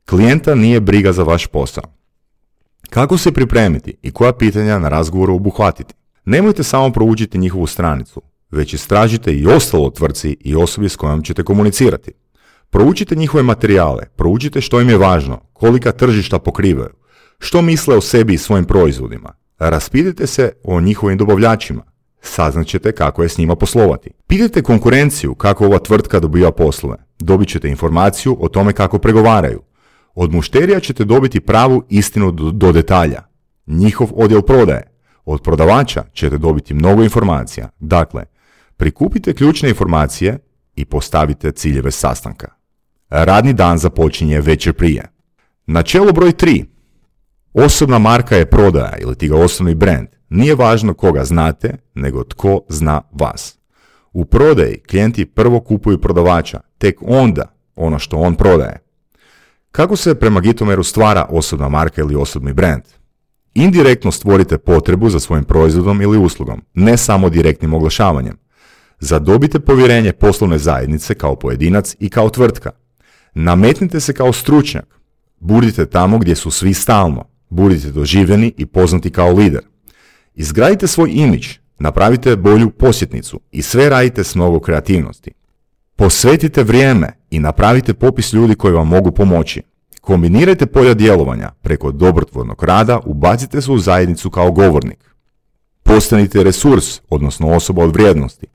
Klijenta 0.09 0.55
nije 0.55 0.81
briga 0.81 1.13
za 1.13 1.23
vaš 1.23 1.47
posao. 1.47 1.85
Kako 2.91 3.19
se 3.19 3.33
pripremiti 3.33 3.95
i 4.03 4.11
koja 4.11 4.33
pitanja 4.33 4.79
na 4.79 4.89
razgovoru 4.89 5.35
obuhvatiti? 5.35 5.95
Nemojte 6.25 6.63
samo 6.63 6.93
proučiti 6.93 7.39
njihovu 7.39 7.67
stranicu, 7.67 8.23
već 8.51 8.75
istražite 8.75 9.35
i 9.35 9.47
ostalo 9.47 9.91
tvrci 9.91 10.37
i 10.41 10.55
osobi 10.55 10.89
s 10.89 10.97
kojom 10.97 11.23
ćete 11.23 11.43
komunicirati. 11.43 12.13
Proučite 12.71 13.15
njihove 13.15 13.43
materijale, 13.43 14.07
proučite 14.17 14.61
što 14.61 14.81
im 14.81 14.89
je 14.89 14.97
važno, 14.97 15.41
kolika 15.53 15.93
tržišta 15.93 16.39
pokrivaju, 16.39 17.02
što 17.43 17.63
misle 17.63 17.97
o 17.97 18.01
sebi 18.01 18.35
i 18.35 18.39
svojim 18.39 18.65
proizvodima. 18.65 19.33
Raspitajte 19.59 20.27
se 20.27 20.53
o 20.65 20.81
njihovim 20.81 21.19
dobavljačima, 21.19 21.83
saznaćete 22.21 22.93
kako 22.93 23.23
je 23.23 23.29
s 23.29 23.39
njima 23.39 23.57
poslovati. 23.57 24.11
Pitajte 24.27 24.63
konkurenciju 24.63 25.35
kako 25.35 25.67
ova 25.67 25.79
tvrtka 25.79 26.21
dobiva 26.21 26.53
poslove, 26.53 26.97
dobit 27.19 27.49
ćete 27.49 27.69
informaciju 27.69 28.37
o 28.41 28.49
tome 28.49 28.73
kako 28.73 28.99
pregovaraju. 28.99 29.63
Od 30.15 30.33
mušterija 30.33 30.81
ćete 30.81 31.05
dobiti 31.05 31.41
pravu 31.41 31.85
istinu 31.89 32.31
do, 32.31 32.51
do 32.51 32.73
detalja, 32.73 33.23
njihov 33.67 34.09
odjel 34.15 34.43
prodaje. 34.43 34.93
Od 35.25 35.43
prodavača 35.43 36.05
ćete 36.13 36.39
dobiti 36.39 36.75
mnogo 36.75 37.03
informacija. 37.03 37.69
Dakle, 37.81 38.25
prikupite 38.77 39.35
ključne 39.35 39.69
informacije 39.69 40.39
i 40.77 40.85
postavite 40.85 41.53
ciljeve 41.53 41.91
sastanka. 41.91 42.49
Radni 43.09 43.53
dan 43.53 43.79
započinje 43.79 44.41
večer 44.41 44.73
prije. 44.73 45.09
Načelo 45.67 46.13
broj 46.13 46.33
3. 46.33 46.73
Osobna 47.53 47.99
marka 47.99 48.37
je 48.37 48.51
prodaja 48.51 48.97
ili 48.99 49.15
ti 49.15 49.29
ga 49.29 49.37
osnovni 49.37 49.75
brand. 49.75 50.09
Nije 50.29 50.55
važno 50.55 50.95
koga 50.95 51.25
znate, 51.25 51.77
nego 51.95 52.25
tko 52.25 52.61
zna 52.69 53.03
vas. 53.13 53.59
U 54.13 54.25
prodaji 54.25 54.83
klijenti 54.91 55.27
prvo 55.27 55.61
kupuju 55.61 56.01
prodavača, 56.01 56.61
tek 56.79 56.97
onda 57.01 57.55
ono 57.77 57.99
što 57.99 58.17
on 58.17 58.35
prodaje. 58.35 58.79
Kako 59.71 59.97
se 59.97 60.15
prema 60.15 60.41
Gitomeru 60.41 60.83
stvara 60.83 61.27
osobna 61.31 61.69
marka 61.69 62.01
ili 62.01 62.15
osobni 62.15 62.53
brand? 62.53 62.83
Indirektno 63.55 64.13
stvorite 64.13 64.59
potrebu 64.59 65.11
za 65.11 65.21
svojim 65.21 65.45
proizvodom 65.45 66.03
ili 66.03 66.19
uslugom, 66.19 66.63
ne 66.75 66.97
samo 66.97 67.29
direktnim 67.29 67.75
oglašavanjem. 67.75 68.39
Zadobite 68.99 69.61
povjerenje 69.61 70.13
poslovne 70.13 70.59
zajednice 70.59 71.15
kao 71.15 71.37
pojedinac 71.37 71.97
i 71.99 72.09
kao 72.11 72.31
tvrtka. 72.31 72.71
Nametnite 73.35 74.01
se 74.01 74.13
kao 74.13 74.33
stručnjak. 74.33 75.01
Budite 75.39 75.87
tamo 75.87 76.19
gdje 76.19 76.35
su 76.35 76.51
svi 76.51 76.75
stalno. 76.75 77.32
Budite 77.53 77.91
doživljeni 77.91 78.53
i 78.57 78.67
poznati 78.67 79.11
kao 79.11 79.33
lider. 79.33 79.61
Izgradite 80.35 80.87
svoj 80.87 81.11
imidž, 81.13 81.49
napravite 81.79 82.37
bolju 82.37 82.71
posjetnicu 82.71 83.41
i 83.51 83.63
sve 83.63 83.89
radite 83.89 84.25
s 84.25 84.35
mnogo 84.35 84.61
kreativnosti. 84.61 85.31
Posvetite 85.97 86.63
vrijeme 86.63 87.13
i 87.31 87.39
napravite 87.39 87.95
popis 87.95 88.33
ljudi 88.33 88.55
koji 88.55 88.75
vam 88.75 88.89
mogu 88.89 89.11
pomoći. 89.11 89.63
Kombinirajte 90.01 90.67
polja 90.67 90.95
djelovanja 90.95 91.51
preko 91.63 91.93
dobrotvornog 91.93 92.65
rada, 92.65 93.01
ubacite 93.05 93.61
se 93.61 93.73
u 93.73 93.79
zajednicu 93.79 94.31
kao 94.31 94.53
govornik. 94.53 95.15
Postanite 95.83 96.45
resurs, 96.45 97.01
odnosno 97.09 97.49
osoba 97.49 97.85
od 97.85 97.93
vrijednosti. 97.93 98.47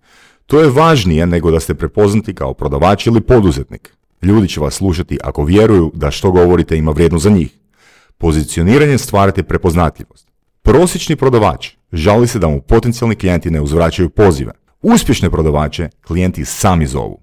To 0.45 0.59
je 0.59 0.69
važnije 0.69 1.27
nego 1.27 1.51
da 1.51 1.59
ste 1.59 1.75
prepoznati 1.75 2.35
kao 2.35 2.53
prodavač 2.53 3.07
ili 3.07 3.21
poduzetnik. 3.21 3.93
Ljudi 4.21 4.47
će 4.47 4.59
vas 4.59 4.73
slušati 4.73 5.17
ako 5.23 5.43
vjeruju 5.43 5.91
da 5.95 6.11
što 6.11 6.31
govorite 6.31 6.77
ima 6.77 6.91
vrijednost 6.91 7.23
za 7.23 7.29
njih. 7.29 7.57
Pozicioniranjem 8.17 8.97
stvarate 8.97 9.43
prepoznatljivost. 9.43 10.27
Prosječni 10.61 11.15
prodavač 11.15 11.69
žali 11.91 12.27
se 12.27 12.39
da 12.39 12.47
mu 12.47 12.61
potencijalni 12.61 13.15
klijenti 13.15 13.51
ne 13.51 13.61
uzvraćaju 13.61 14.09
pozive. 14.09 14.51
Uspješne 14.81 15.29
prodavače 15.29 15.89
klijenti 16.07 16.45
sami 16.45 16.87
zovu. 16.87 17.19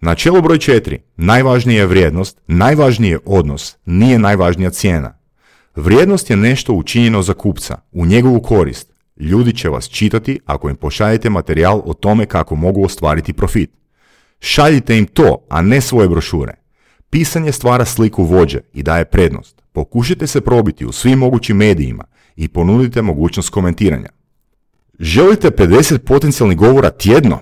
Načelo 0.00 0.40
broj 0.40 0.58
4. 0.58 0.98
Najvažnija 1.16 1.80
je 1.80 1.86
vrijednost, 1.86 2.40
najvažniji 2.46 3.10
je 3.10 3.18
odnos, 3.24 3.76
nije 3.84 4.18
najvažnija 4.18 4.70
cijena. 4.70 5.18
Vrijednost 5.74 6.30
je 6.30 6.36
nešto 6.36 6.72
učinjeno 6.72 7.22
za 7.22 7.34
kupca, 7.34 7.78
u 7.92 8.06
njegovu 8.06 8.42
korist. 8.42 8.92
Ljudi 9.16 9.56
će 9.56 9.68
vas 9.68 9.88
čitati 9.88 10.40
ako 10.46 10.70
im 10.70 10.76
pošaljete 10.76 11.30
materijal 11.30 11.82
o 11.84 11.94
tome 11.94 12.26
kako 12.26 12.54
mogu 12.54 12.84
ostvariti 12.84 13.32
profit. 13.32 13.70
Šaljite 14.40 14.98
im 14.98 15.06
to, 15.06 15.46
a 15.48 15.62
ne 15.62 15.80
svoje 15.80 16.08
brošure. 16.08 16.54
Pisanje 17.10 17.52
stvara 17.52 17.84
sliku 17.84 18.24
vođe 18.24 18.60
i 18.72 18.82
daje 18.82 19.04
prednost. 19.04 19.57
Pokušajte 19.72 20.26
se 20.26 20.40
probiti 20.40 20.86
u 20.86 20.92
svim 20.92 21.18
mogućim 21.18 21.56
medijima 21.56 22.04
i 22.36 22.48
ponudite 22.48 23.02
mogućnost 23.02 23.50
komentiranja. 23.50 24.08
Želite 24.98 25.50
50 25.50 25.98
potencijalnih 25.98 26.58
govora 26.58 26.90
tjedno? 26.90 27.38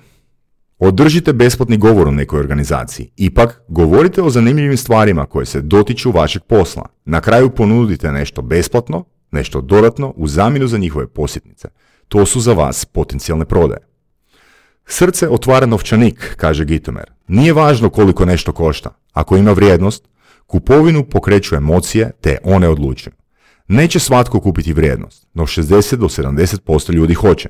Održite 0.78 1.32
besplatni 1.32 1.76
govor 1.76 2.08
u 2.08 2.12
nekoj 2.12 2.40
organizaciji. 2.40 3.10
Ipak, 3.16 3.62
govorite 3.68 4.22
o 4.22 4.30
zanimljivim 4.30 4.76
stvarima 4.76 5.26
koje 5.26 5.46
se 5.46 5.60
dotiču 5.60 6.10
vašeg 6.12 6.42
posla. 6.42 6.88
Na 7.04 7.20
kraju 7.20 7.50
ponudite 7.50 8.12
nešto 8.12 8.42
besplatno, 8.42 9.04
nešto 9.30 9.60
dodatno 9.60 10.12
u 10.16 10.28
zamjenu 10.28 10.66
za 10.66 10.78
njihove 10.78 11.06
posjetnice. 11.06 11.68
To 12.08 12.26
su 12.26 12.40
za 12.40 12.52
vas 12.52 12.84
potencijalne 12.84 13.44
prodaje. 13.44 13.80
Srce 14.86 15.28
otvara 15.28 15.66
novčanik, 15.66 16.34
kaže 16.36 16.64
Gitomer. 16.64 17.12
Nije 17.28 17.52
važno 17.52 17.90
koliko 17.90 18.24
nešto 18.24 18.52
košta. 18.52 18.90
Ako 19.12 19.36
ima 19.36 19.52
vrijednost, 19.52 20.08
kupovinu 20.46 21.04
pokreću 21.04 21.54
emocije 21.54 22.10
te 22.20 22.38
one 22.44 22.68
odlučuju. 22.68 23.14
Neće 23.68 23.98
svatko 23.98 24.40
kupiti 24.40 24.72
vrijednost, 24.72 25.28
no 25.34 25.46
60 25.46 25.96
do 25.96 26.08
70% 26.08 26.92
ljudi 26.92 27.14
hoće. 27.14 27.48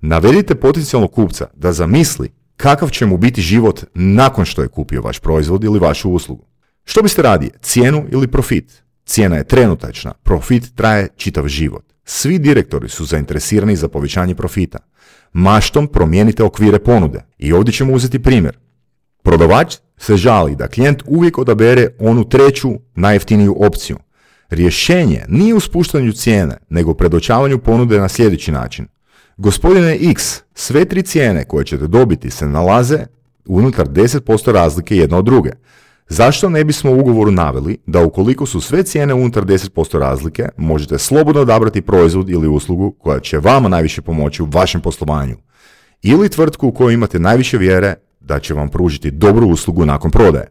Navedite 0.00 0.54
potencijalnog 0.54 1.12
kupca 1.12 1.46
da 1.54 1.72
zamisli 1.72 2.30
kakav 2.56 2.90
će 2.90 3.06
mu 3.06 3.16
biti 3.16 3.42
život 3.42 3.84
nakon 3.94 4.44
što 4.44 4.62
je 4.62 4.68
kupio 4.68 5.02
vaš 5.02 5.18
proizvod 5.18 5.64
ili 5.64 5.78
vašu 5.78 6.10
uslugu. 6.10 6.44
Što 6.84 7.02
biste 7.02 7.22
radije, 7.22 7.50
cijenu 7.62 8.06
ili 8.10 8.26
profit? 8.26 8.82
Cijena 9.04 9.36
je 9.36 9.44
trenutačna, 9.44 10.12
profit 10.12 10.74
traje 10.74 11.08
čitav 11.16 11.48
život. 11.48 11.84
Svi 12.04 12.38
direktori 12.38 12.88
su 12.88 13.04
zainteresirani 13.04 13.76
za 13.76 13.88
povećanje 13.88 14.34
profita. 14.34 14.78
Maštom 15.32 15.86
promijenite 15.86 16.42
okvire 16.42 16.78
ponude. 16.78 17.24
I 17.38 17.52
ovdje 17.52 17.72
ćemo 17.72 17.92
uzeti 17.92 18.22
primjer. 18.22 18.58
Prodavač 19.22 19.76
se 19.98 20.16
žali 20.16 20.56
da 20.56 20.68
klijent 20.68 21.02
uvijek 21.06 21.38
odabere 21.38 21.88
onu 21.98 22.28
treću 22.28 22.70
najjeftiniju 22.94 23.56
opciju. 23.58 23.96
Rješenje 24.50 25.24
nije 25.28 25.54
u 25.54 25.60
spuštanju 25.60 26.12
cijene, 26.12 26.56
nego 26.68 26.94
predočavanju 26.94 27.58
ponude 27.58 27.98
na 27.98 28.08
sljedeći 28.08 28.52
način. 28.52 28.86
Gospodine 29.36 29.98
X, 30.10 30.42
sve 30.54 30.84
tri 30.84 31.02
cijene 31.02 31.44
koje 31.44 31.64
ćete 31.64 31.86
dobiti 31.86 32.30
se 32.30 32.46
nalaze 32.46 32.98
unutar 33.46 33.88
10% 33.88 34.52
razlike 34.52 34.96
jedna 34.96 35.18
od 35.18 35.24
druge. 35.24 35.50
Zašto 36.08 36.48
ne 36.48 36.64
bismo 36.64 36.90
u 36.90 36.98
ugovoru 36.98 37.30
naveli 37.30 37.78
da 37.86 38.04
ukoliko 38.04 38.46
su 38.46 38.60
sve 38.60 38.82
cijene 38.82 39.14
unutar 39.14 39.44
10% 39.44 39.98
razlike, 39.98 40.48
možete 40.56 40.98
slobodno 40.98 41.42
odabrati 41.42 41.82
proizvod 41.82 42.30
ili 42.30 42.48
uslugu 42.48 42.94
koja 42.98 43.20
će 43.20 43.38
vama 43.38 43.68
najviše 43.68 44.02
pomoći 44.02 44.42
u 44.42 44.48
vašem 44.52 44.80
poslovanju 44.80 45.36
ili 46.02 46.28
tvrtku 46.28 46.68
u 46.68 46.72
kojoj 46.72 46.94
imate 46.94 47.18
najviše 47.18 47.58
vjere 47.58 47.94
da 48.28 48.38
će 48.38 48.54
vam 48.54 48.68
pružiti 48.68 49.10
dobru 49.10 49.48
uslugu 49.48 49.86
nakon 49.86 50.10
prodaje. 50.10 50.46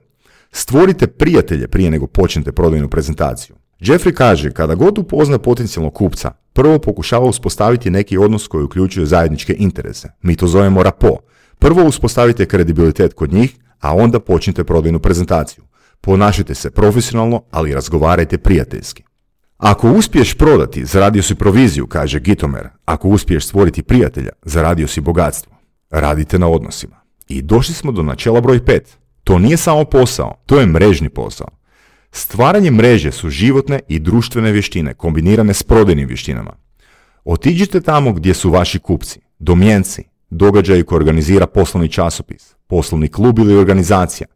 Stvorite 0.52 1.08
prijatelje 1.08 1.68
prije 1.68 1.92
nego 1.92 2.08
počnete 2.08 2.52
prodajnu 2.52 2.90
prezentaciju. 2.90 3.56
Jeffrey 3.80 4.14
kaže, 4.14 4.52
kada 4.52 4.76
god 4.76 4.98
upozna 4.98 5.38
potencijalnog 5.38 5.94
kupca, 5.94 6.32
prvo 6.54 6.80
pokušava 6.80 7.26
uspostaviti 7.26 7.90
neki 7.90 8.18
odnos 8.18 8.48
koji 8.48 8.64
uključuje 8.64 9.06
zajedničke 9.06 9.56
interese. 9.60 10.10
Mi 10.22 10.36
to 10.36 10.48
zovemo 10.48 10.84
rapo. 10.84 11.18
Prvo 11.60 11.84
uspostavite 11.84 12.46
kredibilitet 12.46 13.14
kod 13.14 13.34
njih, 13.34 13.56
a 13.80 13.96
onda 13.96 14.20
počnite 14.20 14.64
prodajnu 14.64 15.00
prezentaciju. 15.00 15.64
Ponašajte 16.02 16.56
se 16.56 16.72
profesionalno, 16.72 17.42
ali 17.52 17.74
razgovarajte 17.74 18.38
prijateljski. 18.38 19.04
Ako 19.58 19.92
uspiješ 19.92 20.34
prodati, 20.34 20.86
zaradio 20.86 21.24
si 21.24 21.36
proviziju, 21.36 21.88
kaže 21.88 22.20
Gitomer. 22.20 22.70
Ako 22.86 23.08
uspiješ 23.08 23.46
stvoriti 23.46 23.84
prijatelja, 23.84 24.32
zaradio 24.44 24.88
si 24.88 25.02
bogatstvo. 25.02 25.54
Radite 25.90 26.40
na 26.40 26.48
odnosima. 26.48 27.07
I 27.28 27.42
došli 27.42 27.74
smo 27.74 27.92
do 27.92 28.04
načela 28.04 28.42
broj 28.42 28.60
5. 28.60 28.80
To 29.24 29.40
nije 29.40 29.58
samo 29.58 29.86
posao, 29.86 30.34
to 30.46 30.60
je 30.60 30.66
mrežni 30.66 31.10
posao. 31.10 31.48
Stvaranje 32.12 32.72
mreže 32.72 33.12
su 33.12 33.30
životne 33.30 33.80
i 33.88 34.00
društvene 34.00 34.52
vještine 34.52 34.94
kombinirane 34.94 35.54
s 35.54 35.64
prodajnim 35.64 36.08
vještinama. 36.08 36.54
Otiđite 37.26 37.82
tamo 37.82 38.14
gdje 38.14 38.34
su 38.34 38.50
vaši 38.50 38.80
kupci, 38.80 39.20
domjenci, 39.40 40.04
događaji 40.30 40.84
koji 40.84 40.98
organizira 40.98 41.48
poslovni 41.48 41.90
časopis, 41.90 42.56
poslovni 42.68 43.08
klub 43.08 43.40
ili 43.40 43.58
organizacija, 43.58 44.28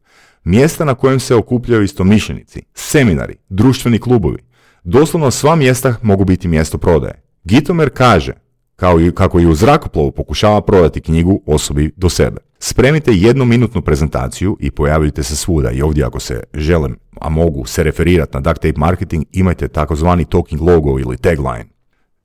mjesta 0.43 0.85
na 0.85 0.95
kojem 0.95 1.19
se 1.19 1.35
okupljaju 1.35 1.83
istomišljenici, 1.83 2.61
seminari, 2.73 3.35
društveni 3.49 3.99
klubovi. 3.99 4.37
Doslovno 4.83 5.31
sva 5.31 5.55
mjesta 5.55 5.95
mogu 6.01 6.25
biti 6.25 6.47
mjesto 6.47 6.77
prodaje. 6.77 7.21
Gitomer 7.43 7.89
kaže, 7.93 8.33
kao 8.75 9.01
i 9.01 9.11
kako 9.11 9.39
i 9.39 9.45
u 9.45 9.55
zrakoplovu 9.55 10.11
pokušava 10.11 10.61
prodati 10.61 11.01
knjigu 11.01 11.41
osobi 11.45 11.91
do 11.95 12.09
sebe. 12.09 12.50
Spremite 12.63 13.11
jednu 13.13 13.45
minutnu 13.45 13.81
prezentaciju 13.81 14.57
i 14.59 14.71
pojavite 14.71 15.23
se 15.23 15.35
svuda 15.35 15.71
i 15.71 15.81
ovdje 15.81 16.05
ako 16.05 16.19
se 16.19 16.43
želim, 16.53 16.97
a 17.19 17.29
mogu 17.29 17.65
se 17.65 17.83
referirati 17.83 18.31
na 18.33 18.39
duct 18.39 18.61
tape 18.61 18.79
marketing, 18.79 19.25
imajte 19.31 19.67
takozvani 19.67 20.25
talking 20.25 20.61
logo 20.61 20.99
ili 20.99 21.17
tagline. 21.17 21.65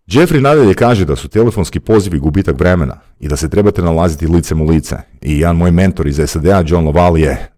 Jeffrey 0.06 0.40
nadalje 0.40 0.74
kaže 0.74 1.04
da 1.04 1.16
su 1.16 1.28
telefonski 1.28 1.80
pozivi 1.80 2.18
gubitak 2.18 2.58
vremena 2.58 3.00
i 3.20 3.28
da 3.28 3.36
se 3.36 3.50
trebate 3.50 3.82
nalaziti 3.82 4.26
licem 4.26 4.60
u 4.60 4.64
lice. 4.64 4.96
I 5.22 5.38
jedan 5.38 5.56
moj 5.56 5.70
mentor 5.70 6.06
iz 6.06 6.20
SAD-a, 6.26 6.64
John 6.66 6.84
Loval, 6.84 7.18
je 7.18 7.52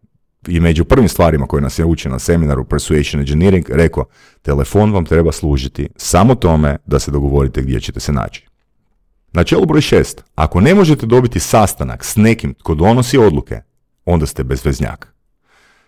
i 0.48 0.60
među 0.60 0.84
prvim 0.84 1.08
stvarima 1.08 1.46
koje 1.46 1.60
nas 1.60 1.78
je 1.78 1.84
učio 1.84 2.10
na 2.10 2.18
seminaru 2.18 2.64
Persuasion 2.64 3.20
Engineering 3.20 3.70
rekao, 3.70 4.04
telefon 4.42 4.92
vam 4.92 5.04
treba 5.04 5.32
služiti 5.32 5.88
samo 5.96 6.34
tome 6.34 6.76
da 6.86 6.98
se 6.98 7.10
dogovorite 7.10 7.62
gdje 7.62 7.80
ćete 7.80 8.00
se 8.00 8.12
naći. 8.12 8.47
Načelo 9.32 9.66
broj 9.66 9.80
šest. 9.80 10.24
Ako 10.34 10.60
ne 10.60 10.74
možete 10.74 11.06
dobiti 11.06 11.40
sastanak 11.40 12.04
s 12.04 12.16
nekim 12.16 12.54
tko 12.54 12.74
donosi 12.74 13.18
odluke, 13.18 13.60
onda 14.04 14.26
ste 14.26 14.44
bezveznjak. 14.44 15.14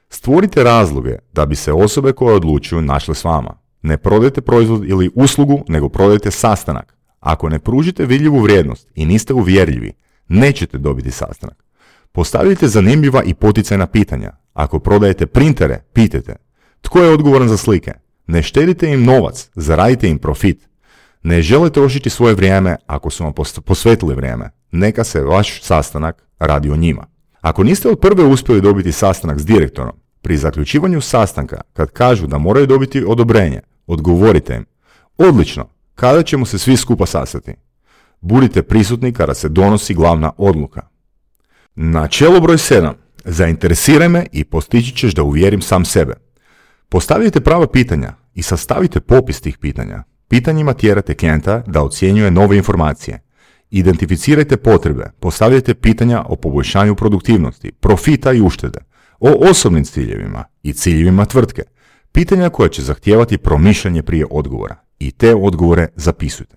Stvorite 0.08 0.64
razloge 0.64 1.18
da 1.32 1.46
bi 1.46 1.56
se 1.56 1.72
osobe 1.72 2.12
koje 2.12 2.34
odlučuju 2.34 2.82
našle 2.82 3.14
s 3.14 3.24
vama. 3.24 3.58
Ne 3.82 3.98
prodajte 3.98 4.40
proizvod 4.40 4.88
ili 4.88 5.10
uslugu, 5.14 5.64
nego 5.68 5.88
prodajte 5.88 6.30
sastanak. 6.30 6.96
Ako 7.20 7.48
ne 7.48 7.58
pružite 7.58 8.06
vidljivu 8.06 8.40
vrijednost 8.40 8.88
i 8.94 9.06
niste 9.06 9.34
uvjerljivi, 9.34 9.92
nećete 10.28 10.78
dobiti 10.78 11.10
sastanak. 11.10 11.64
Postavite 12.12 12.68
zanimljiva 12.68 13.22
i 13.22 13.34
poticajna 13.34 13.86
pitanja. 13.86 14.32
Ako 14.52 14.78
prodajete 14.78 15.26
printere, 15.26 15.82
pitajte. 15.92 16.36
Tko 16.80 16.98
je 16.98 17.10
odgovoran 17.10 17.48
za 17.48 17.56
slike? 17.56 17.92
Ne 18.26 18.42
štedite 18.42 18.92
im 18.92 19.04
novac, 19.04 19.50
zaradite 19.54 20.08
im 20.08 20.18
profit. 20.18 20.69
Ne 21.22 21.42
želite 21.42 21.74
trošiti 21.74 22.10
svoje 22.10 22.34
vrijeme 22.34 22.76
ako 22.86 23.10
su 23.10 23.24
vam 23.24 23.32
posvetili 23.64 24.14
vrijeme. 24.14 24.50
Neka 24.72 25.04
se 25.04 25.20
vaš 25.20 25.62
sastanak 25.62 26.22
radi 26.38 26.70
o 26.70 26.76
njima. 26.76 27.06
Ako 27.40 27.64
niste 27.64 27.88
od 27.88 28.00
prve 28.00 28.24
uspjeli 28.24 28.60
dobiti 28.60 28.92
sastanak 28.92 29.38
s 29.38 29.46
direktorom, 29.46 29.92
pri 30.22 30.36
zaključivanju 30.36 31.00
sastanka, 31.00 31.60
kad 31.72 31.90
kažu 31.90 32.26
da 32.26 32.38
moraju 32.38 32.66
dobiti 32.66 33.04
odobrenje, 33.04 33.60
odgovorite 33.86 34.54
im. 34.54 34.66
Odlično, 35.18 35.68
kada 35.94 36.22
ćemo 36.22 36.46
se 36.46 36.58
svi 36.58 36.76
skupa 36.76 37.06
sastati? 37.06 37.54
Budite 38.20 38.62
prisutni 38.62 39.12
kada 39.12 39.34
se 39.34 39.48
donosi 39.48 39.94
glavna 39.94 40.32
odluka. 40.36 40.88
Načelo 41.74 42.40
broj 42.40 42.56
7. 42.56 42.92
Zainteresiraj 43.24 44.08
me 44.08 44.26
i 44.32 44.44
postići 44.44 44.96
ćeš 44.96 45.14
da 45.14 45.22
uvjerim 45.22 45.62
sam 45.62 45.84
sebe. 45.84 46.14
Postavite 46.88 47.40
prava 47.40 47.66
pitanja 47.66 48.12
i 48.34 48.42
sastavite 48.42 49.00
popis 49.00 49.40
tih 49.40 49.58
pitanja. 49.58 50.02
Pitanjima 50.30 50.72
tjerate 50.72 51.14
klijenta 51.14 51.62
da 51.66 51.82
ocjenjuje 51.82 52.30
nove 52.30 52.56
informacije. 52.56 53.22
Identificirajte 53.70 54.56
potrebe, 54.56 55.10
postavljajte 55.20 55.74
pitanja 55.74 56.24
o 56.28 56.36
poboljšanju 56.36 56.94
produktivnosti, 56.94 57.72
profita 57.72 58.32
i 58.32 58.40
uštede, 58.40 58.78
o 59.20 59.50
osobnim 59.50 59.84
ciljevima 59.84 60.44
i 60.62 60.72
ciljevima 60.72 61.24
tvrtke, 61.24 61.62
pitanja 62.12 62.48
koja 62.48 62.68
će 62.68 62.82
zahtijevati 62.82 63.38
promišljanje 63.38 64.02
prije 64.02 64.26
odgovora 64.30 64.76
i 64.98 65.10
te 65.10 65.34
odgovore 65.34 65.88
zapisujte. 65.96 66.56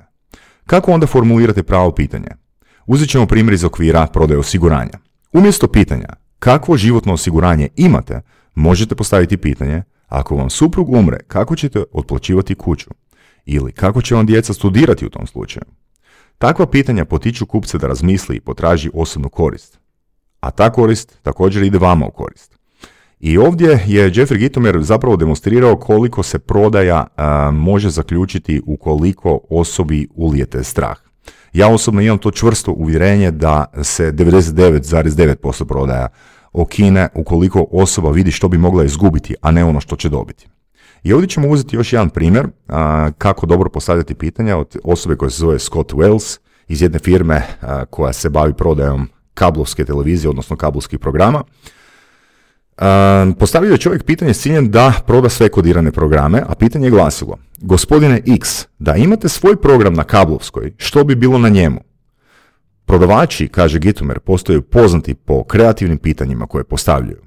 Kako 0.65 0.91
onda 0.91 1.07
formulirate 1.07 1.63
pravo 1.63 1.91
pitanje? 1.91 2.29
Uzet 2.85 3.09
ćemo 3.09 3.27
primjer 3.27 3.53
iz 3.53 3.63
okvira 3.63 4.07
prodaje 4.07 4.39
osiguranja. 4.39 4.99
Umjesto 5.31 5.67
pitanja 5.67 6.09
kakvo 6.39 6.77
životno 6.77 7.13
osiguranje 7.13 7.69
imate, 7.75 8.21
možete 8.55 8.95
postaviti 8.95 9.37
pitanje 9.37 9.83
ako 10.07 10.35
vam 10.35 10.49
suprug 10.49 10.89
umre, 10.89 11.19
kako 11.27 11.55
ćete 11.55 11.83
otplaćivati 11.91 12.55
kuću? 12.55 12.89
Ili 13.45 13.71
kako 13.71 14.01
će 14.01 14.15
vam 14.15 14.25
djeca 14.25 14.53
studirati 14.53 15.05
u 15.05 15.09
tom 15.09 15.27
slučaju? 15.27 15.65
Takva 16.37 16.67
pitanja 16.67 17.05
potiču 17.05 17.45
kupce 17.45 17.77
da 17.77 17.87
razmisli 17.87 18.35
i 18.35 18.41
potraži 18.41 18.89
osobnu 18.93 19.29
korist. 19.29 19.79
A 20.39 20.51
ta 20.51 20.71
korist 20.71 21.17
također 21.21 21.63
ide 21.63 21.77
vama 21.77 22.05
u 22.07 22.11
korist. 22.11 22.53
I 23.19 23.37
ovdje 23.37 23.69
je 23.87 24.11
Jeffrey 24.11 24.37
Gitomer 24.37 24.81
zapravo 24.81 25.15
demonstrirao 25.15 25.75
koliko 25.75 26.23
se 26.23 26.39
prodaja 26.39 27.07
može 27.53 27.89
zaključiti 27.89 28.61
ukoliko 28.65 29.39
osobi 29.49 30.07
ulijete 30.15 30.63
strah. 30.63 30.97
Ja 31.53 31.67
osobno 31.67 32.01
imam 32.01 32.17
to 32.17 32.31
čvrsto 32.31 32.71
uvjerenje 32.71 33.31
da 33.31 33.65
se 33.83 34.11
99,9% 34.11 35.65
prodaja 35.65 36.07
okine 36.53 37.09
ukoliko 37.15 37.65
osoba 37.71 38.11
vidi 38.11 38.31
što 38.31 38.47
bi 38.47 38.57
mogla 38.57 38.83
izgubiti, 38.83 39.35
a 39.41 39.51
ne 39.51 39.63
ono 39.65 39.79
što 39.79 39.95
će 39.95 40.09
dobiti. 40.09 40.47
I 41.03 41.13
ovdje 41.13 41.29
ćemo 41.29 41.47
uzeti 41.47 41.75
još 41.75 41.93
jedan 41.93 42.09
primjer 42.09 42.47
kako 43.17 43.45
dobro 43.45 43.69
postavljati 43.69 44.15
pitanja 44.15 44.57
od 44.57 44.77
osobe 44.83 45.15
koja 45.15 45.29
se 45.29 45.37
zove 45.37 45.59
Scott 45.59 45.93
Wells 45.93 46.39
iz 46.67 46.81
jedne 46.81 46.99
firme 46.99 47.43
koja 47.89 48.13
se 48.13 48.29
bavi 48.29 48.53
prodajom 48.53 49.09
kablovske 49.33 49.85
televizije, 49.85 50.29
odnosno 50.29 50.55
kablovskih 50.55 50.99
programa. 50.99 51.43
postavio 53.39 53.71
je 53.71 53.77
čovjek 53.77 54.03
pitanje 54.03 54.33
s 54.33 54.41
ciljem 54.41 54.71
da 54.71 54.93
proda 55.07 55.29
sve 55.29 55.49
kodirane 55.49 55.91
programe, 55.91 56.43
a 56.47 56.55
pitanje 56.55 56.87
je 56.87 56.91
glasilo, 56.91 57.37
gospodine 57.57 58.21
X, 58.35 58.67
da 58.79 58.95
imate 58.95 59.29
svoj 59.29 59.55
program 59.61 59.93
na 59.93 60.03
kablovskoj, 60.03 60.73
što 60.77 61.03
bi 61.03 61.15
bilo 61.15 61.37
na 61.37 61.49
njemu? 61.49 61.81
Prodavači, 62.85 63.47
kaže 63.47 63.79
Gitomer, 63.79 64.19
postaju 64.19 64.61
poznati 64.61 65.13
po 65.13 65.43
kreativnim 65.43 65.97
pitanjima 65.97 66.47
koje 66.47 66.63
postavljaju. 66.63 67.21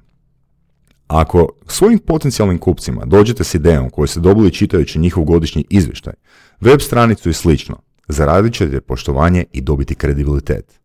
Ako 1.07 1.49
svojim 1.67 1.99
potencijalnim 1.99 2.57
kupcima 2.57 3.05
dođete 3.05 3.43
s 3.43 3.55
idejom 3.55 3.89
koju 3.89 4.07
ste 4.07 4.19
dobili 4.19 4.51
čitajući 4.51 4.99
njihov 4.99 5.23
godišnji 5.23 5.65
izvještaj, 5.69 6.13
web 6.61 6.79
stranicu 6.79 7.29
i 7.29 7.33
slično, 7.33 7.77
zaradit 8.07 8.53
ćete 8.53 8.81
poštovanje 8.81 9.45
i 9.51 9.61
dobiti 9.61 9.95
kredibilitet. 9.95 10.79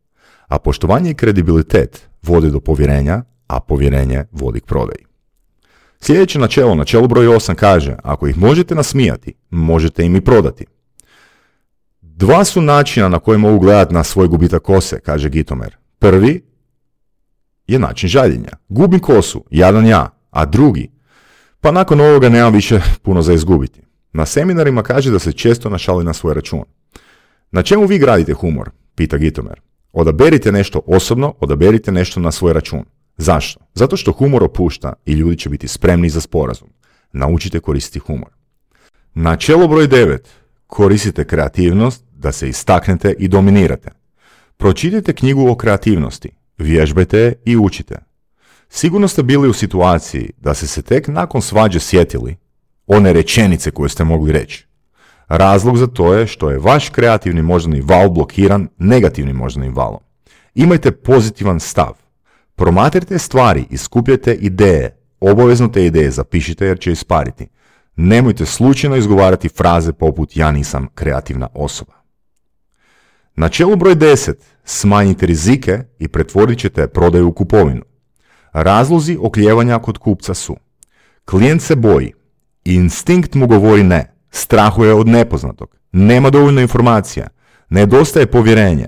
A 0.46 0.58
poštovanje 0.58 1.10
i 1.10 1.14
kredibilitet 1.14 2.08
vode 2.22 2.50
do 2.50 2.60
povjerenja, 2.60 3.22
a 3.46 3.60
povjerenje 3.60 4.24
vodi 4.32 4.60
k 4.60 4.66
prodaji. 4.66 5.04
Sljedeće 6.00 6.38
načelo, 6.38 6.74
načelo 6.74 7.08
broj 7.08 7.26
8 7.26 7.54
kaže, 7.54 7.96
ako 8.02 8.28
ih 8.28 8.38
možete 8.38 8.74
nasmijati, 8.74 9.34
možete 9.50 10.04
im 10.04 10.16
i 10.16 10.20
prodati. 10.20 10.66
Dva 12.00 12.44
su 12.44 12.60
načina 12.60 13.08
na 13.08 13.18
koje 13.18 13.38
mogu 13.38 13.58
gledati 13.58 13.94
na 13.94 14.04
svoj 14.04 14.28
gubitak 14.28 14.62
kose, 14.62 15.00
kaže 15.00 15.28
Gitomer. 15.28 15.76
Prvi 15.98 16.51
je 17.66 17.78
način 17.78 18.08
žaljenja. 18.08 18.50
Gubim 18.68 19.00
kosu, 19.00 19.44
jadan 19.50 19.86
ja, 19.86 20.10
a 20.30 20.44
drugi, 20.44 20.90
pa 21.60 21.70
nakon 21.70 22.00
ovoga 22.00 22.28
nemam 22.28 22.52
više 22.52 22.80
puno 23.02 23.22
za 23.22 23.32
izgubiti. 23.32 23.80
Na 24.12 24.26
seminarima 24.26 24.82
kaže 24.82 25.10
da 25.10 25.18
se 25.18 25.32
često 25.32 25.70
našali 25.70 26.04
na 26.04 26.12
svoj 26.12 26.34
račun. 26.34 26.64
Na 27.50 27.62
čemu 27.62 27.86
vi 27.86 27.98
gradite 27.98 28.32
humor? 28.32 28.70
Pita 28.94 29.16
Gitomer. 29.16 29.60
Odaberite 29.92 30.52
nešto 30.52 30.80
osobno, 30.86 31.34
odaberite 31.40 31.92
nešto 31.92 32.20
na 32.20 32.30
svoj 32.30 32.52
račun. 32.52 32.84
Zašto? 33.16 33.60
Zato 33.74 33.96
što 33.96 34.12
humor 34.12 34.44
opušta 34.44 34.92
i 35.06 35.12
ljudi 35.12 35.36
će 35.36 35.48
biti 35.48 35.68
spremni 35.68 36.08
za 36.08 36.20
sporazum. 36.20 36.68
Naučite 37.12 37.60
koristiti 37.60 37.98
humor. 37.98 38.30
Načelo 39.14 39.68
broj 39.68 39.88
9. 39.88 40.18
Koristite 40.66 41.24
kreativnost 41.24 42.04
da 42.12 42.32
se 42.32 42.48
istaknete 42.48 43.14
i 43.18 43.28
dominirate. 43.28 43.90
Pročitajte 44.56 45.12
knjigu 45.12 45.50
o 45.50 45.54
kreativnosti, 45.54 46.30
vježbajte 46.62 47.32
i 47.44 47.56
učite. 47.56 47.98
Sigurno 48.68 49.08
ste 49.08 49.22
bili 49.22 49.48
u 49.48 49.52
situaciji 49.52 50.30
da 50.38 50.54
ste 50.54 50.66
se 50.66 50.82
tek 50.82 51.08
nakon 51.08 51.42
svađe 51.42 51.80
sjetili 51.80 52.36
one 52.86 53.12
rečenice 53.12 53.70
koje 53.70 53.88
ste 53.88 54.04
mogli 54.04 54.32
reći. 54.32 54.66
Razlog 55.28 55.76
za 55.76 55.86
to 55.86 56.14
je 56.14 56.26
što 56.26 56.50
je 56.50 56.58
vaš 56.58 56.88
kreativni 56.88 57.42
moždani 57.42 57.80
val 57.80 58.08
blokiran 58.08 58.68
negativnim 58.78 59.36
moždanim 59.36 59.74
valom. 59.74 60.00
Imajte 60.54 60.92
pozitivan 60.92 61.60
stav. 61.60 61.92
Promatrite 62.54 63.18
stvari 63.18 63.64
i 63.70 63.76
skupljajte 63.76 64.34
ideje. 64.34 64.96
Obavezno 65.20 65.68
te 65.68 65.86
ideje 65.86 66.10
zapišite 66.10 66.66
jer 66.66 66.78
će 66.78 66.92
ispariti. 66.92 67.48
Nemojte 67.96 68.46
slučajno 68.46 68.96
izgovarati 68.96 69.48
fraze 69.48 69.92
poput 69.92 70.36
ja 70.36 70.50
nisam 70.50 70.88
kreativna 70.94 71.48
osoba. 71.54 72.01
Načelo 73.36 73.76
broj 73.76 73.96
10. 73.96 74.32
Smanjite 74.64 75.26
rizike 75.26 75.78
i 75.98 76.08
pretvorit 76.08 76.58
ćete 76.58 76.86
prodaju 76.86 77.28
u 77.28 77.32
kupovinu. 77.32 77.82
Razlozi 78.52 79.18
okljevanja 79.20 79.78
kod 79.78 79.98
kupca 79.98 80.34
su 80.34 80.56
Klijent 81.24 81.62
se 81.62 81.76
boji, 81.76 82.12
instinkt 82.64 83.34
mu 83.34 83.46
govori 83.46 83.82
ne, 83.82 84.14
strahuje 84.30 84.94
od 84.94 85.08
nepoznatog, 85.08 85.76
nema 85.92 86.30
dovoljno 86.30 86.60
informacija, 86.60 87.28
nedostaje 87.68 88.26
povjerenje. 88.26 88.86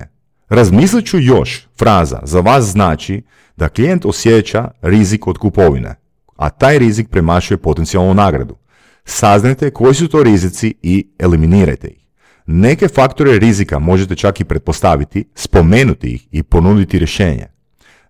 Razmislit 0.49 1.07
ću 1.07 1.19
još, 1.19 1.69
fraza 1.79 2.21
za 2.23 2.41
vas 2.41 2.65
znači 2.65 3.23
da 3.57 3.69
klijent 3.69 4.05
osjeća 4.05 4.71
rizik 4.83 5.27
od 5.27 5.39
kupovine, 5.39 5.95
a 6.37 6.51
taj 6.51 6.79
rizik 6.79 7.09
premašuje 7.09 7.59
potencijalnu 7.59 8.15
nagradu. 8.15 8.57
Saznajte 9.05 9.71
koji 9.71 9.95
su 9.95 10.09
to 10.09 10.23
rizici 10.23 10.75
i 10.83 11.09
eliminirajte 11.19 11.89
ih. 11.89 12.04
Neke 12.47 12.89
faktore 12.89 13.39
rizika 13.39 13.79
možete 13.79 14.17
čak 14.17 14.41
i 14.41 14.45
pretpostaviti, 14.45 15.25
spomenuti 15.35 16.09
ih 16.15 16.29
i 16.31 16.43
ponuditi 16.43 16.99
rješenje. 16.99 17.47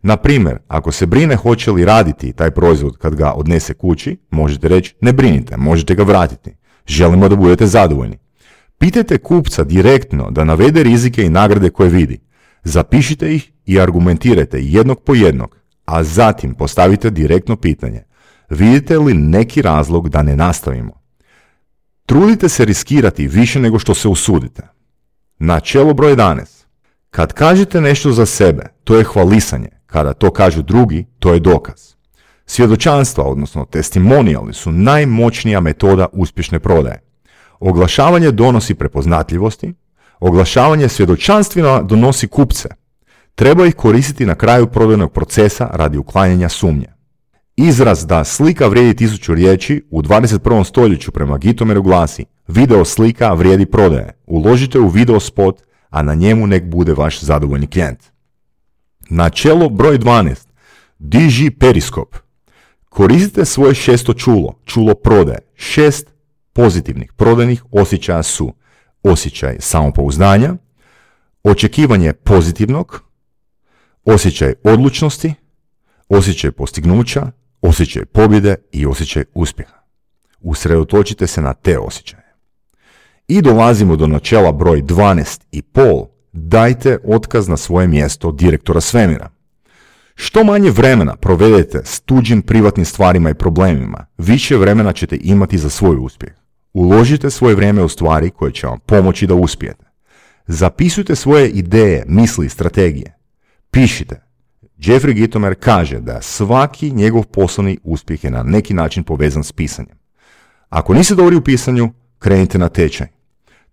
Na 0.03 0.17
primjer, 0.17 0.59
ako 0.69 0.93
se 0.93 1.07
brine 1.07 1.37
hoće 1.37 1.71
li 1.71 1.85
raditi 1.85 2.33
taj 2.33 2.51
proizvod 2.51 2.99
kad 2.99 3.15
ga 3.15 3.33
odnese 3.33 3.75
kući, 3.75 4.17
možete 4.31 4.69
reći 4.69 4.95
ne 5.01 5.13
brinite, 5.13 5.57
možete 5.57 5.95
ga 5.95 6.03
vratiti. 6.03 6.57
Želimo 6.87 7.29
da 7.29 7.37
budete 7.37 7.67
zadovoljni. 7.67 8.19
Pitajte 8.79 9.19
kupca 9.19 9.65
direktno 9.65 10.31
da 10.31 10.45
navede 10.45 10.83
rizike 10.83 11.23
i 11.23 11.29
nagrade 11.29 11.71
koje 11.71 11.91
vidi. 11.91 12.19
Zapišite 12.65 13.35
ih 13.35 13.53
i 13.67 13.81
argumentirajte 13.81 14.59
jednog 14.63 15.03
po 15.03 15.15
jednog, 15.15 15.57
a 15.85 16.05
zatim 16.05 16.55
postavite 16.55 17.11
direktno 17.11 17.57
pitanje. 17.57 18.03
Vidite 18.51 18.99
li 18.99 19.15
neki 19.15 19.63
razlog 19.63 20.09
da 20.09 20.23
ne 20.23 20.37
nastavimo? 20.37 21.04
Trudite 22.07 22.49
se 22.49 22.65
riskirati 22.65 23.27
više 23.27 23.61
nego 23.61 23.79
što 23.79 23.95
se 23.95 24.09
usudite. 24.09 24.63
Načelo 25.39 25.95
broj 25.95 26.17
11. 26.17 26.65
Kad 27.11 27.33
kažete 27.33 27.81
nešto 27.81 28.13
za 28.13 28.27
sebe, 28.27 28.63
to 28.85 28.97
je 28.97 29.05
hvalisanje. 29.05 29.69
Kada 29.87 30.13
to 30.13 30.31
kažu 30.31 30.63
drugi, 30.63 31.07
to 31.19 31.33
je 31.33 31.41
dokaz. 31.41 31.95
Svjedočanstva, 32.47 33.25
odnosno 33.25 33.65
testimonijali, 33.65 34.55
su 34.55 34.73
najmoćnija 34.73 35.61
metoda 35.61 36.07
uspješne 36.13 36.59
prodaje. 36.59 37.03
Oglašavanje 37.61 38.31
donosi 38.31 38.75
prepoznatljivosti, 38.75 39.75
oglašavanje 40.21 40.89
svjedočanstvima 40.89 41.83
donosi 41.83 42.27
kupce. 42.27 42.69
Treba 43.35 43.67
ih 43.67 43.75
koristiti 43.75 44.27
na 44.27 44.35
kraju 44.35 44.67
prodajnog 44.67 45.13
procesa 45.13 45.71
radi 45.73 45.99
uklanjanja 45.99 46.49
sumnje. 46.49 46.94
Izraz 47.57 48.07
da 48.07 48.25
slika 48.25 48.67
vrijedi 48.67 48.97
tisuću 48.97 49.35
riječi 49.35 49.83
u 49.91 50.03
21. 50.03 50.65
stoljeću 50.65 51.13
prema 51.13 51.39
Gitomeru 51.39 51.83
glasi 51.83 52.25
Video 52.49 52.85
slika 52.85 53.33
vrijedi 53.33 53.67
prodaje. 53.67 54.13
Uložite 54.27 54.79
u 54.79 54.89
video 54.89 55.21
spot, 55.21 55.63
a 55.91 56.03
na 56.03 56.15
njemu 56.15 56.47
nek 56.47 56.65
bude 56.65 56.93
vaš 56.93 57.21
zadovoljni 57.21 57.67
klijent. 57.67 57.99
Načelo 59.11 59.69
broj 59.69 59.99
12. 59.99 60.47
Diži 60.99 61.51
periskop. 61.51 62.17
Koristite 62.89 63.45
svoje 63.45 63.75
šesto 63.75 64.15
čulo, 64.15 64.55
čulo 64.65 64.95
prodaje. 64.95 65.39
Šest 65.55 66.11
pozitivnih 66.53 67.13
prodajnih 67.13 67.65
osjećaja 67.71 68.23
su 68.23 68.55
osjećaj 69.03 69.57
samopouzdanja, 69.61 70.55
očekivanje 71.45 72.13
pozitivnog, 72.13 73.03
osjećaj 74.05 74.55
odlučnosti, 74.65 75.35
osjećaj 76.09 76.51
postignuća, 76.51 77.31
osjećaj 77.69 78.05
pobjede 78.05 78.57
i 78.73 78.87
osjećaj 78.87 79.25
uspjeha. 79.35 79.75
Usredotočite 80.41 81.27
se 81.27 81.43
na 81.43 81.55
te 81.55 81.79
osjećaje. 81.79 82.35
I 83.29 83.43
dolazimo 83.43 83.97
do 83.97 84.07
načela 84.07 84.53
broj 84.53 84.83
12 84.83 85.41
i 85.53 85.63
pol 85.63 86.07
dajte 86.33 86.99
otkaz 87.05 87.49
na 87.49 87.57
svoje 87.57 87.89
mjesto 87.89 88.33
direktora 88.33 88.81
svemira. 88.81 89.31
Što 90.15 90.45
manje 90.45 90.71
vremena 90.71 91.17
provedete 91.17 91.81
s 91.85 92.01
tuđim 92.01 92.43
privatnim 92.43 92.87
stvarima 92.87 93.31
i 93.31 93.35
problemima, 93.35 94.07
više 94.19 94.57
vremena 94.57 94.93
ćete 94.93 95.19
imati 95.21 95.59
za 95.59 95.71
svoj 95.71 95.97
uspjeh. 96.01 96.33
Uložite 96.73 97.31
svoje 97.31 97.55
vrijeme 97.55 97.83
u 97.83 97.89
stvari 97.89 98.31
koje 98.31 98.53
će 98.53 98.67
vam 98.67 98.79
pomoći 98.87 99.27
da 99.27 99.35
uspijete. 99.35 99.85
Zapisujte 100.47 101.17
svoje 101.17 101.49
ideje, 101.49 102.05
misli 102.09 102.47
i 102.47 102.49
strategije. 102.49 103.17
Pišite. 103.71 104.24
Jeffrey 104.87 105.13
Gitomer 105.13 105.55
kaže 105.61 106.01
da 106.01 106.23
svaki 106.23 106.91
njegov 106.91 107.23
poslovni 107.23 107.79
uspjeh 107.83 108.25
je 108.25 108.31
na 108.31 108.43
neki 108.43 108.75
način 108.75 109.05
povezan 109.05 109.45
s 109.45 109.53
pisanjem. 109.53 109.97
Ako 110.69 110.95
niste 110.95 111.15
dobri 111.15 111.37
u 111.37 111.45
pisanju, 111.45 111.93
krenite 112.19 112.59
na 112.59 112.69
tečaj. 112.69 113.07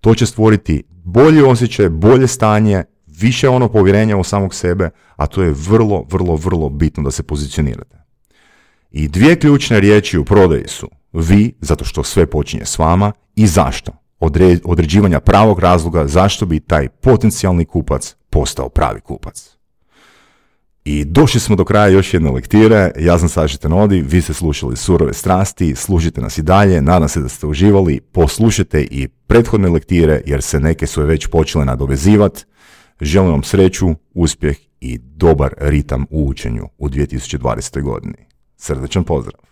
To 0.02 0.16
će 0.16 0.26
stvoriti 0.26 0.84
bolji 0.90 1.42
osjećaj, 1.42 1.90
bolje 1.90 2.28
stanje, 2.28 2.84
više 3.08 3.50
ono 3.50 3.70
povjerenja 3.70 4.18
u 4.18 4.24
samog 4.24 4.56
sebe, 4.56 4.90
a 5.16 5.28
to 5.28 5.44
je 5.44 5.54
vrlo, 5.58 6.06
vrlo, 6.12 6.36
vrlo 6.36 6.70
bitno 6.70 7.04
da 7.04 7.12
se 7.12 7.24
pozicionirate. 7.24 7.98
I 8.92 9.08
dvije 9.08 9.40
ključne 9.40 9.80
riječi 9.80 10.18
u 10.18 10.26
prodaji 10.26 10.68
su 10.68 10.90
vi, 11.14 11.54
zato 11.62 11.86
što 11.86 12.04
sve 12.04 12.26
počinje 12.26 12.66
s 12.66 12.80
vama, 12.80 13.12
i 13.36 13.48
zašto. 13.48 13.92
određivanja 14.64 15.20
pravog 15.20 15.60
razloga 15.60 16.08
zašto 16.08 16.46
bi 16.46 16.60
taj 16.60 16.90
potencijalni 16.90 17.66
kupac 17.66 18.16
postao 18.30 18.70
pravi 18.70 19.02
kupac. 19.02 19.61
I 20.86 21.06
došli 21.06 21.40
smo 21.40 21.56
do 21.56 21.66
kraja 21.66 21.88
još 21.88 22.14
jedne 22.14 22.32
lektire. 22.32 22.92
Ja 23.00 23.20
sam 23.20 23.30
Saši 23.30 23.60
Tenodi, 23.60 24.02
vi 24.02 24.22
ste 24.22 24.34
slušali 24.34 24.78
Surove 24.78 25.14
strasti, 25.14 25.76
slušajte 25.76 26.22
nas 26.22 26.38
i 26.38 26.42
dalje, 26.42 26.82
nadam 26.82 27.10
se 27.10 27.20
da 27.20 27.30
ste 27.30 27.48
uživali, 27.48 28.00
poslušajte 28.00 28.82
i 28.92 29.08
prethodne 29.08 29.70
lektire 29.70 30.22
jer 30.26 30.42
se 30.42 30.60
neke 30.60 30.88
su 30.88 31.02
već 31.02 31.28
počele 31.28 31.66
nadovezivati. 31.66 32.46
Želim 33.02 33.32
vam 33.32 33.44
sreću, 33.44 33.90
uspjeh 34.14 34.58
i 34.80 34.98
dobar 34.98 35.54
ritam 35.58 36.06
u 36.10 36.28
učenju 36.28 36.68
u 36.78 36.90
2020. 36.90 37.82
godini. 37.82 38.28
Srdečan 38.58 39.04
pozdrav! 39.04 39.51